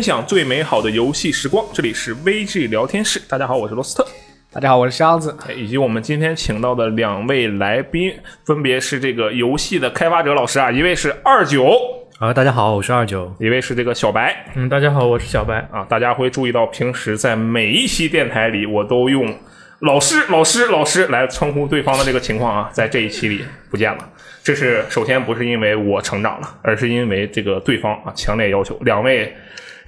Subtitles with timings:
[0.00, 3.20] 分享最美好的游戏时光，这里是 VG 聊天室。
[3.28, 4.08] 大家好，我是罗斯特，
[4.50, 8.10] 大家好，我是箱子，以及我们今天请到的两位来宾，
[8.46, 11.76] 分别是这个游戏的开发者老师啊，一位是二九。
[12.18, 15.58] 啊，大家好，我是二九，一位是这个小白，嗯，大家好，我是小白。
[15.70, 15.84] 啊。
[15.86, 19.36] 大家会注意到，平时在每一期电台里，我都用
[19.80, 24.08] 老师、老师、老师来称呼对方的这个情况啊，在这一期里不见了。
[24.42, 29.30] 这是首先不是因为我成长了，而是因为这个对方啊强烈要求，两位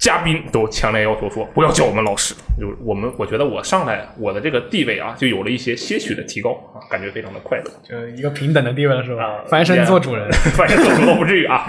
[0.03, 9.45] 嘉宾都强烈要求说不要叫我们老师，就我们我觉得我上来我的这个地位啊就有了一些些许的提高啊，感觉非常的快乐，就一个平等的地位了是吧？
[9.47, 11.65] 翻身做主人，翻身做主都不至于啊。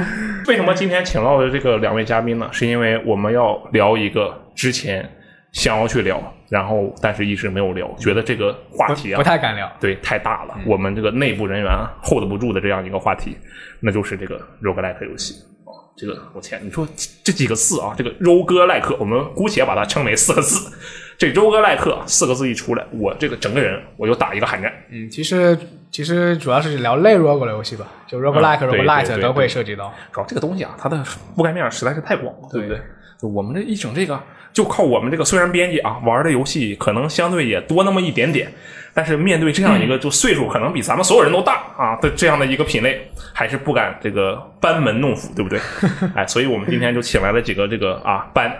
[0.47, 2.49] 为什么今天请到的这个两位嘉宾呢？
[2.51, 5.07] 是因为我们要聊一个之前。
[5.51, 13.37] 想要去聊，然后但是一直没有聊，觉得这个话题啊不太敢聊，对，太大了，我们这个内部人员 hold 不住的这样一个话题，
[13.79, 15.52] 那就是这个 roguelike 游戏啊，
[15.95, 16.87] 这个我天，你说
[17.23, 20.71] 这几个字啊，这个 roguelike，我们姑且把它称为四个字，
[21.17, 24.73] 这 roguelike 四个字一出来，我这个整个人我就打一个寒战。
[24.89, 25.57] 嗯，其实
[25.91, 29.93] 其实主要是聊类 rogue 的游戏吧，就 roguelike、roguelite 都会涉及到。
[30.11, 30.97] 主要这个东西啊，它的
[31.35, 32.81] 覆盖面实在是太广了，对不对？
[33.21, 34.19] 就我们这一整这个。
[34.53, 38.53] 就靠我们这个，虽然编辑啊玩的游戏可能相对也多那么一点点，
[38.93, 43.01] 但是面对这样一个就岁数可能比咱们所有人都大啊的这样的一个品类，
[43.33, 45.59] 还是不敢这个班门弄斧，对不对？
[46.15, 48.51] 哎，所以我们今天就请来了几个这个啊班。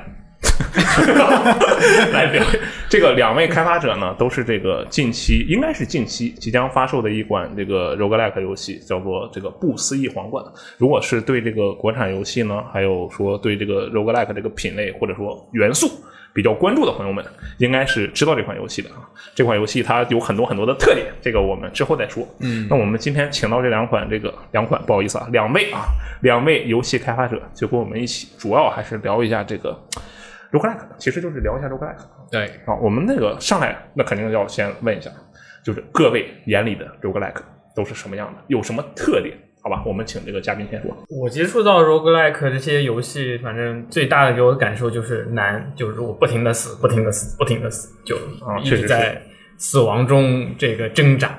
[2.11, 2.43] 来表
[2.89, 10.43] 这个两位开发者呢，都是这个近期应该是近期即将发售的一款这个 roguelike 游戏，叫做这个不思议皇冠。
[10.77, 15.89] 如果是对这个国产游戏呢，还有说对这个 roguelike 这个品类或者说元素
[16.33, 17.23] 比较关注的朋友们，
[17.59, 19.07] 应该是知道这款游戏的啊。
[19.35, 22.27] 这款游戏它有很多很多的特点，这个我们之后再说。
[22.39, 25.85] 嗯，那我们今天请到这两款这个两款，不好意思啊，两位啊，
[26.21, 29.79] 两位游戏开发者就跟我们一起，主要还是聊一下这个。
[30.51, 31.97] roguelike 其实就是聊一下 roguelike。
[32.29, 35.09] 对啊，我们那个上来那肯定要先问一下，
[35.63, 37.41] 就是各位眼里的 roguelike
[37.75, 39.35] 都是什么样的，有什么特点？
[39.63, 40.91] 好吧，我们请这个嘉宾先说。
[41.07, 48.17] 我接触到 roguelike 这些游戏，反正最大的给我的感受就是难，就是我不停的死，不停的死，不停的死，就
[48.61, 49.21] 一直在
[49.57, 51.29] 死亡中这个挣扎。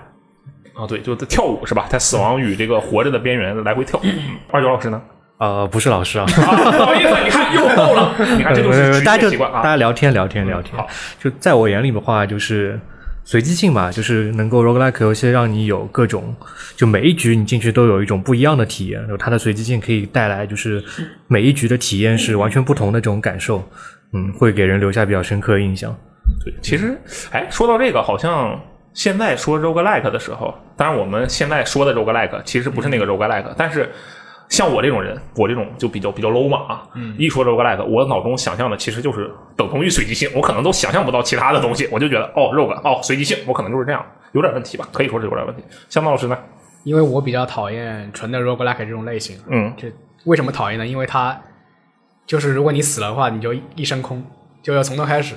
[0.72, 1.86] 啊，对，就在跳舞是吧？
[1.90, 4.00] 在死亡与这个活着的边缘来回跳。
[4.50, 5.02] 二九老师呢？
[5.36, 8.14] 呃，不是老师啊，不好意思，你看又漏了。
[8.38, 10.74] 你看这就是大家就大家聊天聊天聊天。
[10.78, 10.86] 好，
[11.20, 12.80] 就在我眼里的话，就是
[13.24, 16.36] 随机性吧，就是能够 roguelike 游戏让你有各种，
[16.76, 20.84] 就每一局你进去都有一种不一样的体验，就它的随机性可以带来就是
[21.26, 23.66] 每一局的体验是完全不同的这种感受，
[24.12, 25.96] 嗯，会给人留下比较深刻的印象。
[26.44, 26.96] 对，其实，
[27.30, 28.60] 哎，说到这个，好像
[28.92, 33.90] 现在说 roguelike 的时候，当然我们现在说的 roguelike 其实不是那个 roguelike，但是。
[34.48, 36.82] 像我这种人，我这种就比较比较 low 嘛啊！
[37.18, 44.86] 一说 roguelike，我脑中想象的其实就是等同于随机性，我可能都想象不到其他的东西，我就觉得哦，rogue 哦，随机性，我可能就是这样，有点问题吧？
[44.92, 45.62] 可以说是有点问题。
[45.88, 46.38] 香猫老师呢？
[46.84, 49.88] 因为我比较讨厌纯的 roguelike 这种类型，嗯，就
[50.24, 50.86] 为什么讨厌呢？
[50.86, 51.40] 因为它
[52.26, 54.22] 就是如果你死了的话，你就一身空，
[54.62, 55.36] 就要从头开始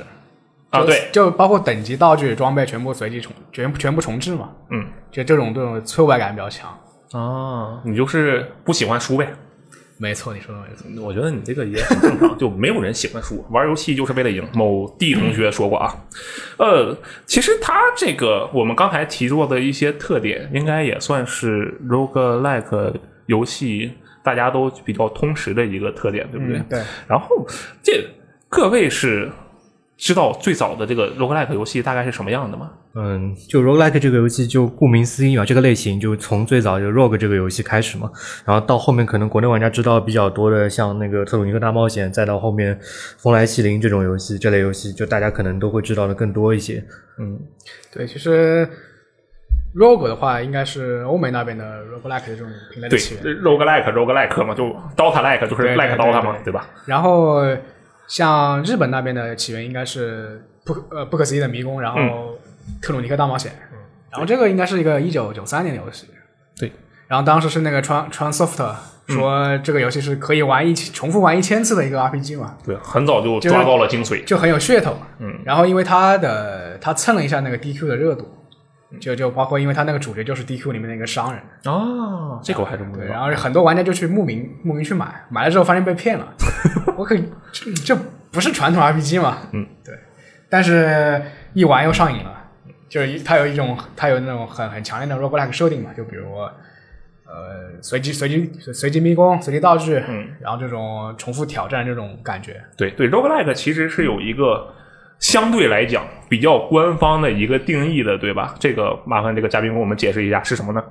[0.69, 6.77] 啊，对，就包括等级、道具、装备全部随机重全全部重置嘛，嗯，就这种这种挫败感比较强。
[7.11, 9.33] 啊，你就是不喜欢输呗？
[9.99, 11.03] 没错，你说的没错。
[11.03, 14.47] 我觉得你这个也很正常，就没有人喜欢输， 玩游戏就是为了赢。
[14.53, 15.91] 某 D 同学说过啊，
[16.57, 16.95] 呃，
[17.25, 22.93] 其实他这个我们刚才提过的一些特点，应该也算是 roguelike
[23.25, 23.91] 游戏
[24.23, 26.59] 大家都比较通识的一个特点，对不对？
[26.69, 26.83] 对。
[27.07, 27.47] 然后
[27.81, 28.05] 这
[28.49, 29.31] 各位是。
[29.97, 32.71] 知道最早的这个 roguelike 游戏大概是什么样的吗？
[32.93, 38.09] 嗯，就 roguelike 这个游戏，就顾名思义嘛，这个类型就从最早就 rogue 这个游戏开始嘛，
[38.45, 42.79] 然后到后面可能国内玩家知道比较多的，像那个特鲁尼克大冒险，再到后面
[43.17, 46.83] 风来西林这种游戏，这类游戏就大家可能都会知道的更多一些。
[47.19, 47.39] 嗯，
[47.91, 48.69] 对，其实
[49.75, 53.23] rogue 的话，应该是欧美那边的 roguelike 这种品类的起源。
[53.23, 54.65] 对，roguelike roguelike 嘛，就
[54.95, 56.69] dota like 就是 like dota 嘛，对吧？
[56.85, 57.43] 然后。
[58.07, 62.37] 像日本那边的起源应该是不呃不可思议的迷宫，然后
[62.81, 63.51] 特鲁尼克大冒险，
[64.09, 66.07] 然后这个应该是一个一九九三年的游戏，
[66.57, 66.71] 对，
[67.07, 68.75] 然后当时是那个川川 soft
[69.07, 78.33] 说这个游戏是可以玩一重复玩一千次的一个 RPG 嘛，对，很早就抓到了精髓，就很有噱头，嗯，然后因为它的它蹭了一下那个 DQ 的热度。
[78.99, 83.13] 就就包括，因为他那个主角就是 DQ 里面的一个商人哦，这个我还真不知道。
[83.13, 86.33] 然后很多玩家就去慕名慕名去买，买了之后发现被骗了。
[86.97, 87.15] 我可
[87.51, 87.97] 这这
[88.31, 89.39] 不是传统 RPG 嘛？
[89.51, 89.93] 嗯，对。
[90.49, 91.21] 但是
[91.53, 92.49] 一玩又上瘾了，
[92.87, 96.33] 就是它有一种它有那种很很强烈的 roguelike 设定嘛，就比如
[97.25, 102.63] 呃随机随机随机迷宫、随机道具，嗯，然后这种重复挑战这种感觉。
[102.77, 104.73] 对对，roguelike 其实是有一个
[105.19, 108.55] 相对来讲比较官方的一个定义的，对吧？
[108.59, 110.83] 这个麻烦这个嘉宾给我们解释一下是什么呢？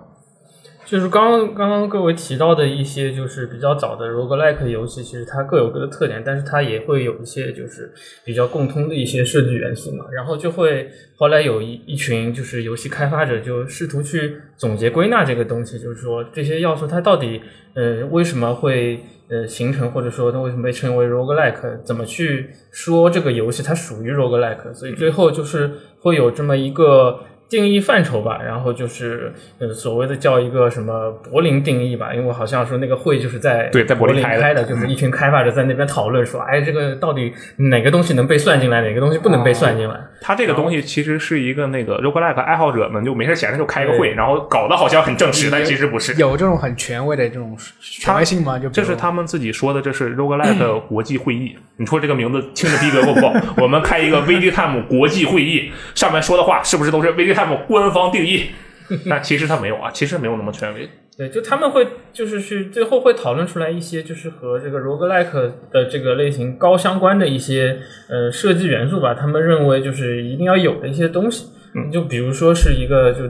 [0.87, 7.93] 就是刚刚刚刚各位提到的一些，就是比较早的 roguelike 游戏，其实它各有各的特点，但是它也会有一些就是
[8.25, 10.05] 比较共通的一些设计元素嘛。
[10.12, 17.43] 然后就会后来有一一群就是游戏开发者就试图去总结归纳这个东西，就是说这些要素它到底
[17.75, 25.69] 呃为什么会呃形成，或者说它为什么被称为 roguelike，怎么去说这个游戏它属于 roguelike，所以最后就是
[25.99, 27.19] 会有这么一个。
[27.49, 39.95] 定义范畴吧，然后就是呃所谓的叫一个什么柏林定义吧，因为好像说那个会就是在对在柏林开的，就是一群开发者在那边讨论说，哎，这个到底哪个东西能被算进来，哪个东西不能被算进来？
[40.21, 46.15] 它这个东西其实是一个那个 roguelike 爱好者们就没事闲着就开个会，然后搞得好像很正式，但其实不是。
[46.21, 48.59] 有这种很权威的这种权威性吗？
[48.59, 51.57] 就这是他们自己说的，这是 roguelike 国际会议。
[51.77, 53.33] 你说这个名字听着逼格够不够？
[53.59, 58.47] 我们开一个 VGTime 国际会议，上面说的话是不是都是 VGTime 官方定义？
[59.11, 60.88] 但其实他没有啊，其实没有那么权威。
[61.19, 67.79] 对，就他们会就是去最后会讨论出来一些就是和这个 roguelike 的这个类型高相关的一些
[68.09, 69.15] 呃设计元素吧。
[69.15, 71.47] 他们认为就是一定要有的一些东西，
[71.91, 73.27] 就比如说是一个就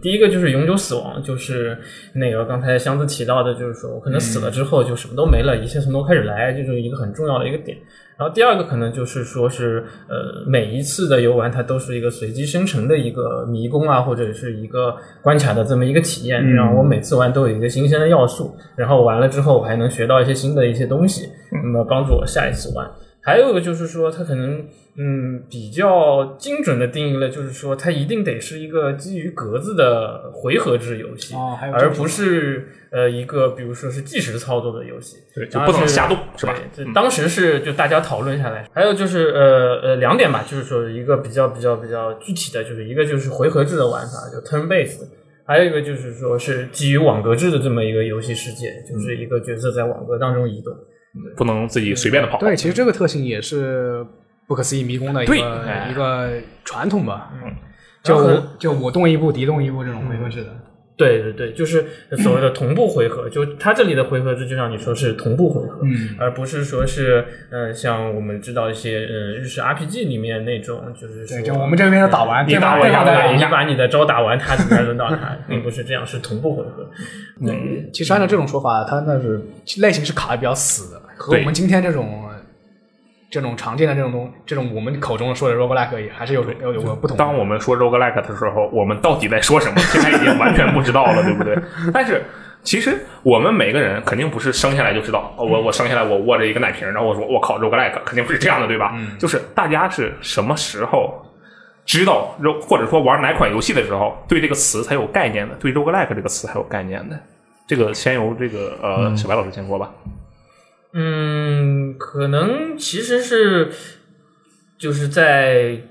[0.00, 1.78] 第一个就是永久死亡，就是
[2.14, 7.76] 那个刚才箱子提到的，就是说我可能死了之后就什么都没了，一切从头开始来，就是一个很重要的一个点。
[8.18, 14.92] 然后第二个可能就是说是，呃，每一次的游玩它都是一个随机生成的一个迷宫啊，或者是一个
[15.22, 22.84] 关卡的这么一个体验，然后我每次玩都有一个新鲜的要素，然后完了之后我还能学到一些新的一些东西，那么帮助我下一次玩。
[23.28, 24.64] 还有一个就是说，它可能
[24.96, 36.54] 嗯比较精准的定义了，就是说它一定得是一个基于格子的回合制游戏，哦，而不是呃一个比如说是计时操作的游戏，对，就不能瞎动，是吧？
[36.74, 45.06] 对，当时是就大家讨论下来，还有就是呃呃两点吧，就是说一个比较比较比较具体的就是一个就是回合制的玩法，就 turn based，
[45.44, 50.74] 还有一个就是说是基于网格制的这么一个游戏世界，就是一个角色在网格当中移动。
[51.36, 52.38] 不能自己随便的跑。
[52.38, 54.06] 对，其实这个特性也是
[54.46, 57.32] 不可思议迷宫的一个哎一个传统吧。
[57.44, 57.54] 嗯，
[58.02, 60.56] 就就我动一步，敌动一步这种回合制的。
[60.98, 61.84] 对对对，就是
[62.18, 76.90] 所谓的同步回合，就它这里的回合制，就像你说是同步回合，嗯而不是说是呃像我们知道一些呃日式 RPG 里面那种，就是说对，就我们这边的打完，你打我一打对，你把你的招打完，他才轮到他， 并不是这样，是同步回合。
[77.46, 79.40] 对，其实按照这种说法，它那是
[79.80, 82.27] 类型是卡的比较死的，和我们今天这种
[83.30, 87.16] 这种常见的这种东，这种我们口中说的 roguelike 也还是有有有个不同。
[87.16, 89.78] 当我们说 roguelike 的时候，我们到底在说什么？
[89.78, 91.56] 现在已经完全不知道了，对不对？
[91.92, 92.22] 但是
[92.62, 98.96] 其实我们每个人肯定不是生下来就知道，哦我我生下来我握着一个奶瓶，然后我说我靠 roguelike，肯定不是这样的，对吧？
[99.18, 101.22] 就是大家是什么时候
[101.84, 107.18] 知道 ro 或者说玩哪款游戏的时候，对这个词才有概念的，对 roguelike 这个词才有概念的。
[107.66, 109.90] 这个先由这个呃小白老师先说吧。
[110.06, 110.12] 嗯，
[111.98, 113.68] 可能其实是
[114.76, 115.82] 就是在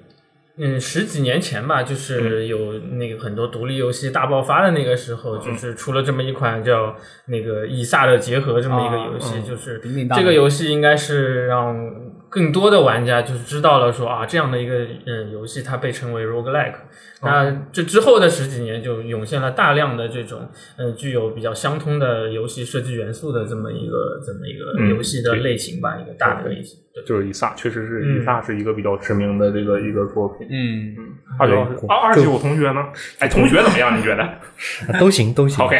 [0.58, 6.96] 嗯十几年前吧，就是有那个很多独立游戏大爆发的那个时候，就是出了这么一款叫
[7.28, 16.76] 那个以撒的结合这么一个游戏，就是鼎鼎大这个游戏应该是让更多的玩家就是知道了说啊这样的一个嗯游戏它被称为 roguelike。
[17.24, 26.80] 那这之后的十几年就涌现了大量的这种嗯具有比较相通的游戏设计元素的这么一个这么一个嗯游戏的类型吧，一个大的类型。
[27.06, 27.08] 对。
[27.08, 30.48] 就是以撒，确实是嗯以撒是一个比较知名的这个一个作品。
[30.50, 30.96] 嗯，
[31.40, 31.56] 二九，
[31.88, 32.84] 二二九同学呢？
[33.20, 33.98] 哎， 同学怎么样？
[33.98, 34.28] 你觉得
[35.00, 35.64] 都行都行。
[35.66, 35.80] ？OK，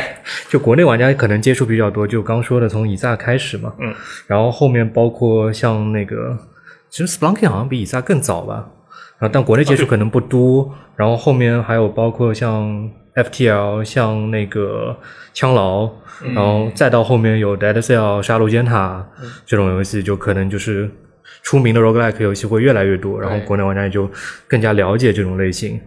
[0.50, 3.94] 就国内玩家可能接触比较多，就刚说的从以撒开始嘛，嗯，
[4.28, 6.38] 然后后面包括像那个，
[6.90, 8.70] 其实 Splunky 好像比以撒更早吧，
[9.20, 14.96] 啊，但国内接触可能不多，然后后面还有包括像 FTL，像那个
[15.34, 15.90] 枪牢，
[16.34, 19.06] 然后再到后面有 Dead Cell、杀戮尖塔、
[19.46, 20.90] 这种游戏，就可能就是
[21.44, 24.10] 出名的 roguelike 游戏会越来越多，然后国内玩家也就
[24.48, 25.80] 更加了解这种类型，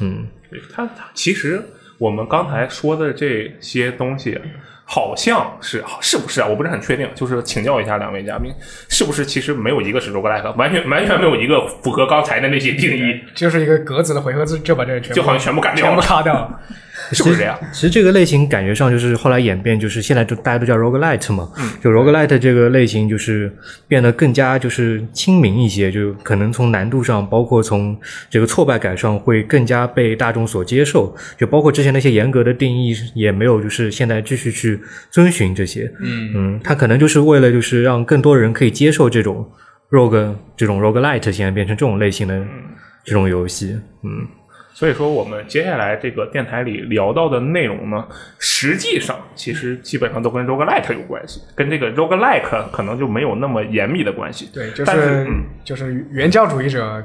[0.00, 1.62] 嗯对他他其实
[1.98, 4.38] 我们刚才说的这些东西，
[4.84, 6.46] 好像是是不是啊？
[6.46, 8.52] 我不是很确定，就是请教一下两位嘉宾，
[8.88, 16.06] 是不是其实没有一个是 roguelike，完全完全没有一个符合刚才的那些定义，就是一个格子的回合制，就把这个全部就好像全部干掉全部了。
[16.06, 16.60] 卡掉了。
[17.12, 17.58] 是不是这样？
[17.72, 23.52] 其实这个类型感觉上就是后来演变，就是现在就大家都叫 roguelite 嘛，嗯就 roguelite 这个类型就是
[23.88, 27.98] 变得更加就是亲民一些，就可能从难度上，包括从
[28.30, 34.80] 这个挫败感上会更加被大众所接受，就包括之前那些严格的定义也没有就是现在继续去
[35.10, 39.46] 遵循这些，嗯嗯，它可能就是为了就是让更多人可以接受这种
[39.90, 42.42] rogue 这种 roguelite 现在变成这种类型的
[43.04, 44.26] 这种游戏，嗯。
[44.82, 48.04] 所以说，我们接下来这个电台里聊到的内容呢，
[48.40, 54.50] 实际上其实基本上都跟 roguelike 有关系，跟这个 roguelike 可能就没有那么严密的关系。
[54.52, 57.00] 对，就但是是嗯就是原教主义者，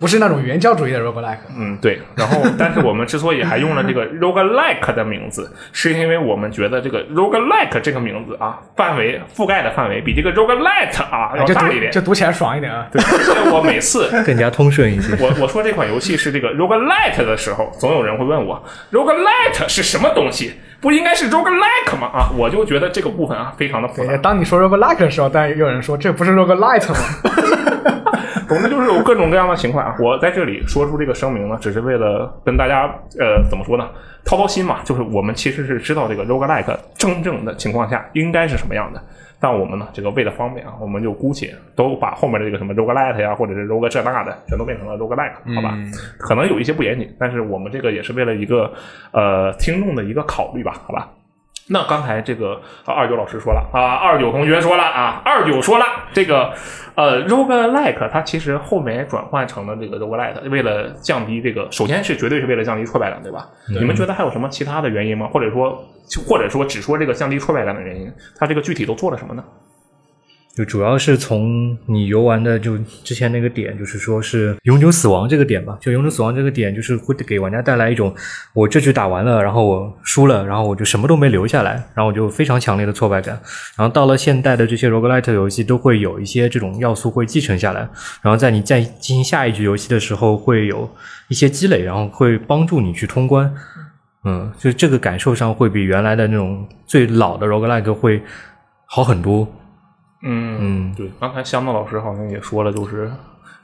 [0.00, 1.36] 不是那种原教主义的 roguelike。
[1.54, 2.00] 嗯，对。
[2.16, 11.92] 然后， 但是我们之所以还用了这个 roguelike 的名字，是因为我们觉得这个 roguelike 这个名字啊，范围覆盖的范围比这个 roguelite 啊要大一点。
[11.92, 12.86] 读就读起来爽一点啊！
[12.90, 15.14] 对，所以我每次更加通顺一些。
[15.20, 20.54] 我我说这款游戏是这个 roguelite 的时候，总有人会问我 roguelite 是什么东西？
[20.80, 22.06] 不应该是 roguelike 吗？
[22.14, 24.16] 啊，我就觉得这个部分啊非常的复杂，。
[24.16, 26.96] 当你说 roguelike 的时候，但又有人说这不是 roguelite 吗？
[28.50, 29.96] 总之就是有各种各样的情况啊。
[30.00, 33.88] 我在这里说出这个声明呢，只是为了跟大家呃怎么说呢，
[34.24, 34.80] 掏掏心嘛。
[34.82, 39.00] 就是我们其实是知道这个 roguelike 真正的情况下应该是什么样的。
[39.38, 45.78] 但我们呢，这个为了方便啊，我们就姑且都把后面的这个什么 roguelite 呀，或者是 rogue 这那的，全都变成了 roguelike，好吧？
[46.18, 48.70] 可能有一些不严谨，但是我们这个也是为了一个
[49.12, 51.08] 呃听众的一个考虑吧，好吧？
[51.72, 56.52] 那刚才这个啊二九老师说了啊，二九同学说了啊，二九说了，这个
[56.96, 63.48] 呃 roguelike 它其实后面也转换成了这个 roguelite，为了降低这个，首先是绝对是为了降低挫败感，对吧？
[63.68, 65.28] 你们觉得还有什么其他的原因吗？
[65.32, 65.80] 或者说，
[66.28, 69.44] 或者说只说这个降低挫败感的原因，它这个具体都做了什么呢？
[70.56, 75.78] 就主要是从你游玩的就之前那个点，就是说是永久死亡这个点吧。
[75.80, 78.12] 就永久死亡这个点，就是会给玩家带来一种，
[78.52, 83.40] 我这局打完了，然后我输了，然后我就什么都没留下来，然后我就非常强烈的挫败感。
[83.76, 87.88] 然后到了现代的这些 roguelite 游戏，都会有一些这种要素会继承下来，
[88.20, 90.90] 然后在你再进行下一局游戏的时候，会有
[91.28, 93.50] 一些积累，然后会帮助你去通关。
[94.24, 98.20] 嗯，就这个感受上会比原来的那种最老的 roguelike 会
[98.84, 99.48] 好很多。
[100.22, 103.10] 嗯嗯对，刚才香诺老师好像也说了，就是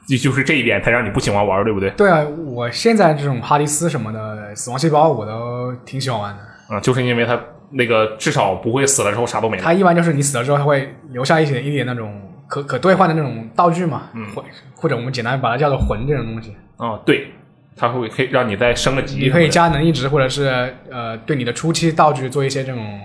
[0.08, 1.90] 就就是这一点才让你不喜欢玩，对不对？
[1.90, 6.75] 对啊，我现在这种哈迪斯什么的死亡细胞我都挺喜欢玩的。
[6.75, 7.38] 啊、就是因为它
[7.70, 9.62] 那个至少不会死了之后啥都没了。
[9.62, 14.44] 它一般就是你死了之后，它会留下一些一点那种可可兑换的那种道具嘛，嗯或
[14.75, 16.56] 或者我们简单把它叫做魂这种东西。
[16.76, 17.28] 啊、对，
[17.76, 19.18] 它会可以让你再升个级。
[19.18, 23.00] 你可以加能力值，或者是呃对你的初期道具做一些这种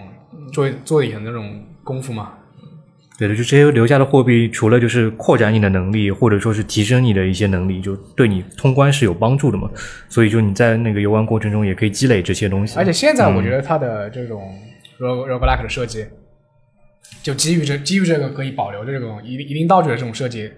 [0.54, 2.34] 做做一点那种功夫嘛。
[3.22, 9.70] 对的，就这些留下的货币，除了就是扩展你的能力，或者说是提升你的一些能力，就对你通关是有帮助的嘛。
[10.10, 12.80] 所以就你在那个游玩过程中也可以积累这些东西。
[12.80, 14.42] 而且现在我觉得它的这种
[15.00, 16.04] rog roguelike 的设计，
[17.22, 20.52] 就基于这基于这个可以保留的这种一定一定道具的这种设计，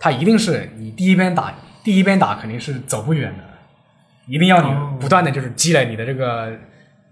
[0.00, 3.44] 它一定是你第一边打第一边打肯定是走不远的，
[4.26, 6.52] 一定要你不断的就是积累你的这个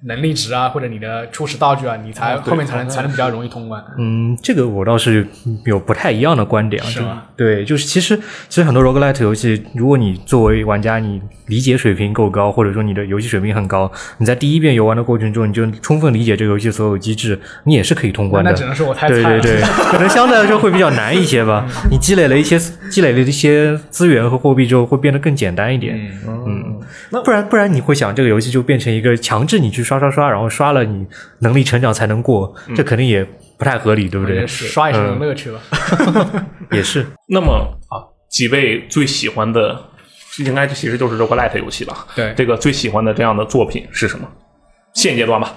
[0.07, 3.83] 能力值啊，或者你的初始道具啊，你才哦后面才能才能比较容易通关。
[3.99, 5.27] 嗯，这个我倒是
[5.65, 6.87] 有不太一样的观点啊。
[6.87, 8.17] 就是吗对，就是其实
[8.49, 18.51] 其实很多 roguelite 游戏，如果你作为玩家，你理解水平够高，或者说你的游戏水平很高，你在第一遍游玩的过程中，你就充分理解这个游戏所有机制，你也是可以通关的。
[18.51, 19.41] 那只能说我太菜了。
[19.41, 21.67] 对对对， 可能相对来说会比较难一些吧。
[21.91, 22.59] 你积累了一些
[22.91, 25.97] 积累了一些资源和货币之后，会变得更简单一点。
[26.27, 26.81] 嗯，嗯，
[27.11, 31.07] 那不然不然你会想这个游戏就变成一个强制你去刷刷刷刷，然后刷了你
[31.41, 33.25] 能力成长才能过，这肯定也
[33.57, 34.47] 不太合理，对不对？
[34.47, 35.61] 刷也是种乐趣吧。
[36.73, 37.05] 也是。
[37.29, 37.53] 那么
[37.89, 39.81] 啊，几位最喜欢的，
[40.39, 42.07] 应该其实就是 roguelite 游戏吧？
[42.15, 44.29] 对这个最喜欢的这样的作品是什么？
[44.93, 45.53] 现阶段吧。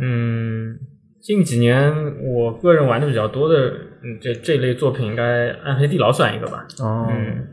[0.00, 0.78] 嗯，
[1.20, 1.92] 近几年
[2.22, 3.56] 我个人玩的比较多的，
[4.02, 5.22] 嗯，这这类作品应该
[5.64, 6.66] 《暗黑地牢》算一个吧。
[6.78, 7.48] 哦嗯，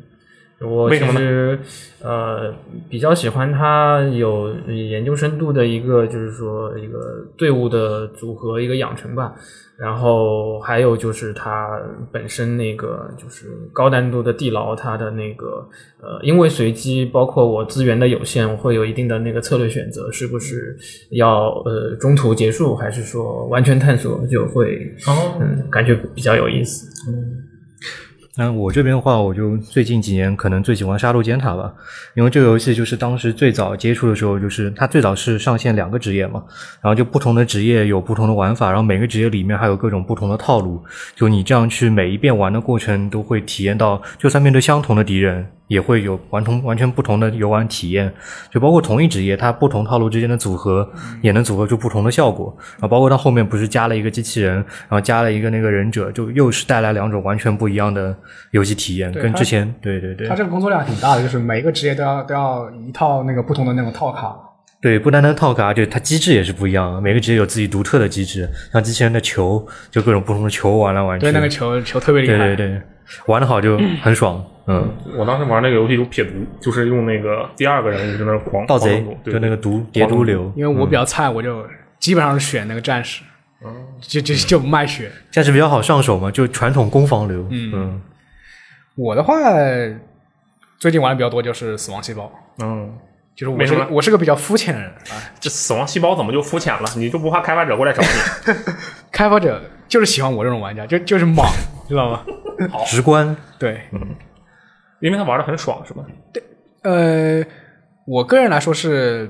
[0.66, 1.60] 我其实
[2.02, 2.54] 呃
[2.90, 9.36] 比较喜欢它有研究深度的一个，就是说一个队伍的组合，一个养成吧。
[9.78, 11.78] 然后还有就是它
[12.10, 15.68] 本身那个就是高难度的地牢，它的那个
[16.02, 20.78] 呃，因为随机，包括我资源的有限，我会有一定的那个策略选择，是不是
[21.10, 26.90] 要呃中途结束，还是说完全探索，就会哦嗯感觉比较有意思。
[28.38, 31.74] 那我这边的话，我就最近几年可能最喜欢《杀戮尖塔》吧，
[32.16, 36.44] 因为这个游戏就是当时最早接触的时候，就是它最早是上线两个职业嘛，
[36.82, 40.84] 然后就不同的职业有不同的玩法，然后每个职业里面还有各种不同的套路，
[41.16, 48.14] 就你这样去每一遍玩的过程都会体验到，就算面对相同的敌人，也会有完同完全不同的游玩体验，
[48.52, 50.88] 就包括同一职业，它不同套路之间的组合
[51.22, 52.56] 也能组合出不同的效果。
[52.74, 58.16] 然后包括它后面不是加了一个机器人，然后加了一个那个忍者，就又是带来两种完全不一样的
[58.52, 64.36] 游戏体验，跟之前对对对它这个工作量挺大的，就是每一个职业都要都要一套那个不同的那种套卡。
[64.82, 72.38] 对，不单单套卡，就它机制也是不一样，每个职业有自己独特的机制，像机器人的球，就各种不同的球玩来玩去，对，那个球球特别厉害。
[72.38, 72.82] 对对对，
[73.26, 74.55] 玩的好就很爽，嗯。
[75.18, 81.66] 我当时玩那个游戏就撇毒，就是用那个第二个人物在那狂盗贼就那个毒叠毒流，因为我比较菜，我就
[82.00, 83.24] 基本上是选那个战士，
[84.02, 85.12] 就就就不卖血。
[85.32, 88.02] 战士比较好上手嘛，就传统攻防流，嗯。
[88.96, 89.36] 我的话，
[90.80, 92.32] 最近玩的比较多就是死亡细胞，
[92.64, 92.92] 嗯，
[93.36, 94.90] 就是我为什么是个我是个比较肤浅的人。
[94.90, 95.14] 啊。
[95.40, 96.90] 这死亡细胞怎么就肤浅了？
[96.96, 98.54] 你就不怕开发者过来找你？
[99.12, 101.46] 开发者就是喜欢我这种玩家，就就是莽，
[101.88, 102.24] 知道吗？
[102.88, 103.82] 直观，对，
[105.00, 106.04] 因为他玩的很爽，是吧？
[106.34, 106.44] 对
[106.84, 107.46] 呃，
[108.06, 109.30] 我个人来说是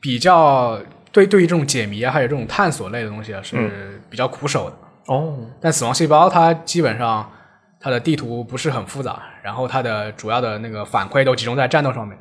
[0.00, 0.78] 比较
[1.12, 4.76] 对对于这种解谜啊，还有这种探索类的东西啊，是比较苦手的。
[5.06, 7.30] 哦，但死亡细胞它基本上
[7.78, 12.16] 它的地图不是很复杂，然后它的主要的那个反馈都集中在战斗上面。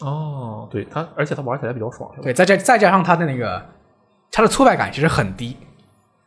[0.00, 3.64] 哦，对它，而且它玩起来比较爽，对，再加再加上它的那个
[4.30, 5.56] 它的挫败感其实很低。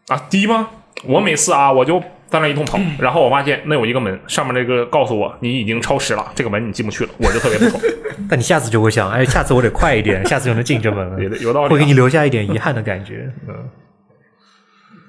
[0.08, 0.70] 啊，低吗？
[1.06, 7.82] 我每次啊，我就在那一通跑，然后我发现那有一个门，上面那个告诉我你已经超时了，这个门你进不去了，我就特别不爽。
[8.30, 13.32] 但你下次就会想，哎，下次我得快一点， 下次就能进这门了，有有道理啊会给你留下一点遗憾的感觉。
[13.48, 13.70] 嗯，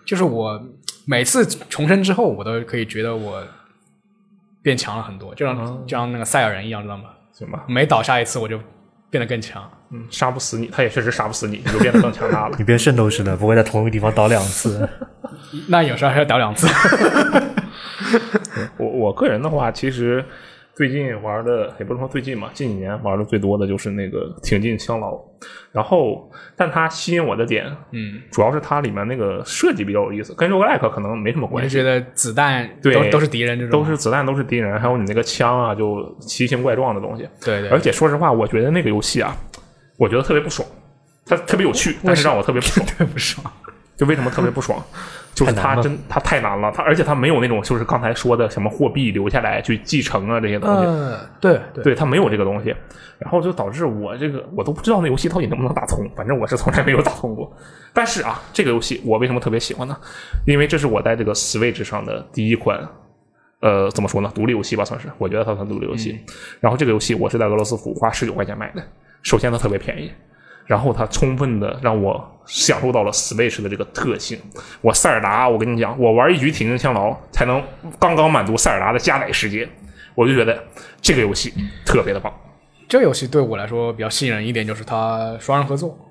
[0.07, 0.61] 就是我
[1.07, 3.43] 每次重生之后，我都可以觉得我
[4.63, 7.05] 变强了很多，就像、就像那个赛亚人一样，知道吗？
[7.33, 8.61] 行吧，每倒下一次，我就
[9.11, 9.69] 变得更强。
[9.91, 12.57] 嗯，杀不死你，他也确实杀不死你，你就变得更强大了。
[12.61, 14.89] 你变圣斗士了，不会在同一个地方倒两次。
[15.69, 16.67] 那有时候还要倒两次。
[18.77, 20.25] 我我个人的话，其实
[20.75, 25.19] 最近玩的也不是说最近嘛，近几年玩的最多的就是那个挺进枪牢。
[25.73, 31.77] 然后，但它吸引我的点，嗯，主要是它里面那个设计比较有意思，跟 roguelike 可能没什么关系。
[31.77, 37.29] 就觉得子弹对都都是敌人，这种都是子弹，都是敌人，还有你那个枪啊，就奇形怪状的东西。
[37.43, 39.37] 对对，而且说实话，我觉得那个游戏啊，
[39.99, 40.67] 我觉得特别不爽，
[41.27, 42.87] 它特别有趣，但是让我特别不爽。
[42.89, 43.45] 特别不爽。
[43.97, 44.81] 就为什么特别不爽？
[45.35, 52.75] 就是它真它太难了，它而且它没有那种就是刚才说的什么货币留下来去继承啊这些东西，呃，对对，对它没有这个东西，
[53.19, 57.53] 然后就导致我这个我都不知道那游戏到底能不能打通，反正我是从来没有打通过。
[57.93, 59.97] 但是啊，这个游戏我为什么特别喜欢呢？
[60.47, 62.81] 因为这是我在这个 Switch 上的第一款。
[63.61, 64.31] 呃，怎么说呢？
[64.33, 66.17] 独立游戏吧，算是，我觉得它算独立游戏。
[66.61, 68.81] 然后这个游戏我是在俄罗斯服花十九块钱买的。
[69.23, 70.11] 首先它特别便宜，
[70.67, 74.39] 然后它充分的让我享受到了 Switch 的这个特性。
[74.81, 77.63] 我塞尔达，我跟你讲，我玩一局挺进枪牢才能
[77.99, 79.69] 刚刚满足塞尔达的加载时间，
[80.15, 80.65] 我就觉得
[81.03, 81.53] 这个游戏
[81.85, 82.33] 特别的棒。
[82.89, 86.08] 这个游戏对我来说比较吸引人一点就是它双人合作，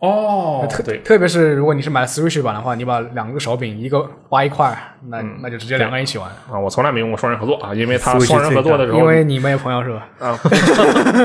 [0.00, 4.76] 哦特对，特别是如果你是买 Switch 版的话，你把两个手柄一个挖一块，
[5.08, 10.08] 那、嗯那就直接两个人一起玩，啊，我从来没用过双人合作啊，因为他 双人合作的时候，因为你没有朋友是吧？
[10.18, 10.38] 啊，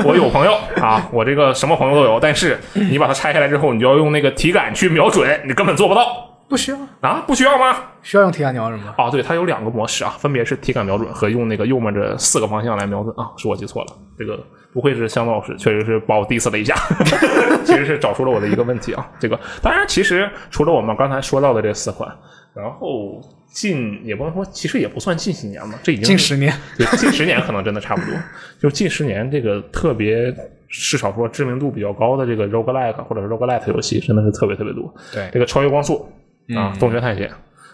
[0.04, 7.76] 我有朋友啊，我这个什么朋友都有，但是你把它拆下来之后，你就要用那个体感去瞄准，你根本做不到不需要，啊，不需要吗？
[8.02, 8.94] 需要用体感瞄准吗？
[8.96, 14.38] 啊，对，它有两个模式啊，分别是体感瞄准和用那个右面这四个方向来瞄准啊，是我记错了，这个
[14.72, 16.74] 不愧是香老师，确实是把我 diss 了一下，
[17.66, 19.10] 其实是找出了我的一个问题啊。
[19.18, 22.08] 这个当然，其实除了我们刚才说到的这四款，
[22.54, 28.14] 然后近也不能说，其实也不算近几年嘛，这已经近十年，对，近十年可能真的差不多。
[28.60, 30.32] 就近十年这个特别
[30.68, 34.94] 至少说知名度比较高的这个 roguelike 或者是 roguelite 游戏，真的是特别特别多。
[35.12, 36.06] 对这个超越光速
[36.54, 37.30] 啊，洞穴探险，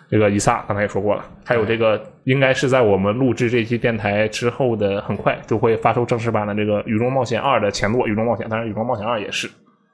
[0.09, 9.51] 这个伊萨刚才也说过了，还有这个应该是在我们录制这期电台之后的很快就会发售正式版的这个《雨中冒险二》的前作《雨中冒险》，当然《雨中冒险二》也是。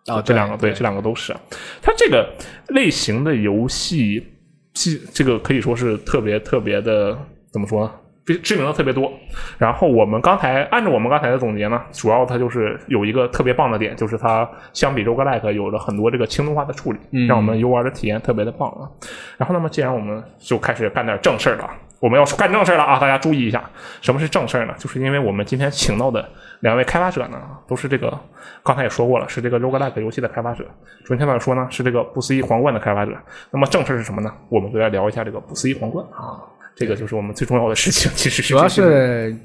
[0.06, 1.34] 啊，这两个对，这两个都是。
[1.82, 2.26] 它这个
[2.68, 4.26] 类型的游戏，
[4.72, 7.18] 这这个可以说是特别特别的，
[7.52, 7.92] 怎么说呢？
[8.34, 9.12] 知知名的特别多。
[9.56, 18.88] 然后我们刚才按照我们刚才的总结呢，主要它就是有一个特别棒的点，就是它相比 roguelike 有了很多这个轻度化的处理，让我们游玩的体验特别的棒啊。
[19.36, 22.98] 然后那么既然我们就开始干点正事儿了啊，我们要干正事儿了啊！
[22.98, 23.62] 大家注意一下，
[24.00, 24.74] 什么是正事儿呢？
[24.78, 26.28] 就是因为我们今天请到的
[26.60, 28.16] 两位开发者呢，都是这个
[28.62, 30.64] 刚才也说过了，是这个 roguelike 游戏的开发者。
[31.04, 33.12] 准确的说呢，是这个不思议皇冠的开发者。
[33.50, 34.32] 那么正事儿是什么呢？
[34.48, 36.38] 我们就来聊一下这个不思议皇冠啊，
[36.78, 38.10] 这个就是我们最重要的事情。
[38.14, 39.36] 其实是主要是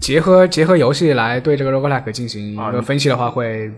[0.00, 3.70] 结合结合游戏来对这个 roguelike 进行啊一个分析的话，会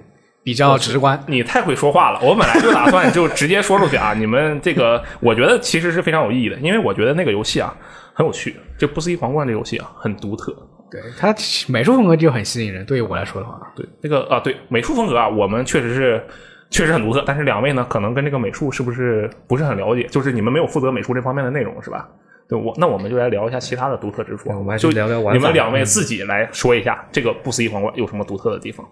[0.43, 1.23] 比较直观。
[1.27, 4.15] 你太会说话了，我本来就打算就直接说出去啊。
[4.19, 7.75] 你们这个，我觉得其实是非常有意义的，因为我觉得那个游戏啊
[8.15, 10.55] 很有趣，就不思议皇冠这游戏啊很独特。
[10.91, 11.35] 对它
[11.67, 16.25] 美术风格就很吸引人，对于我来说的话，对，那个啊，对美术风格啊，我们确实是
[16.71, 20.05] 确实很独特，但是两位呢，可能跟这个美术是不是不是很了解？
[20.05, 22.09] 就是你们没有负责美术这方面的内容，是吧？
[22.49, 24.51] 对我，那我们就来聊一下其他的独特之处。
[24.51, 28.87] 我们还是就聊聊玩你们两位自己来说一下，这个不思议皇冠有什么独特的地方？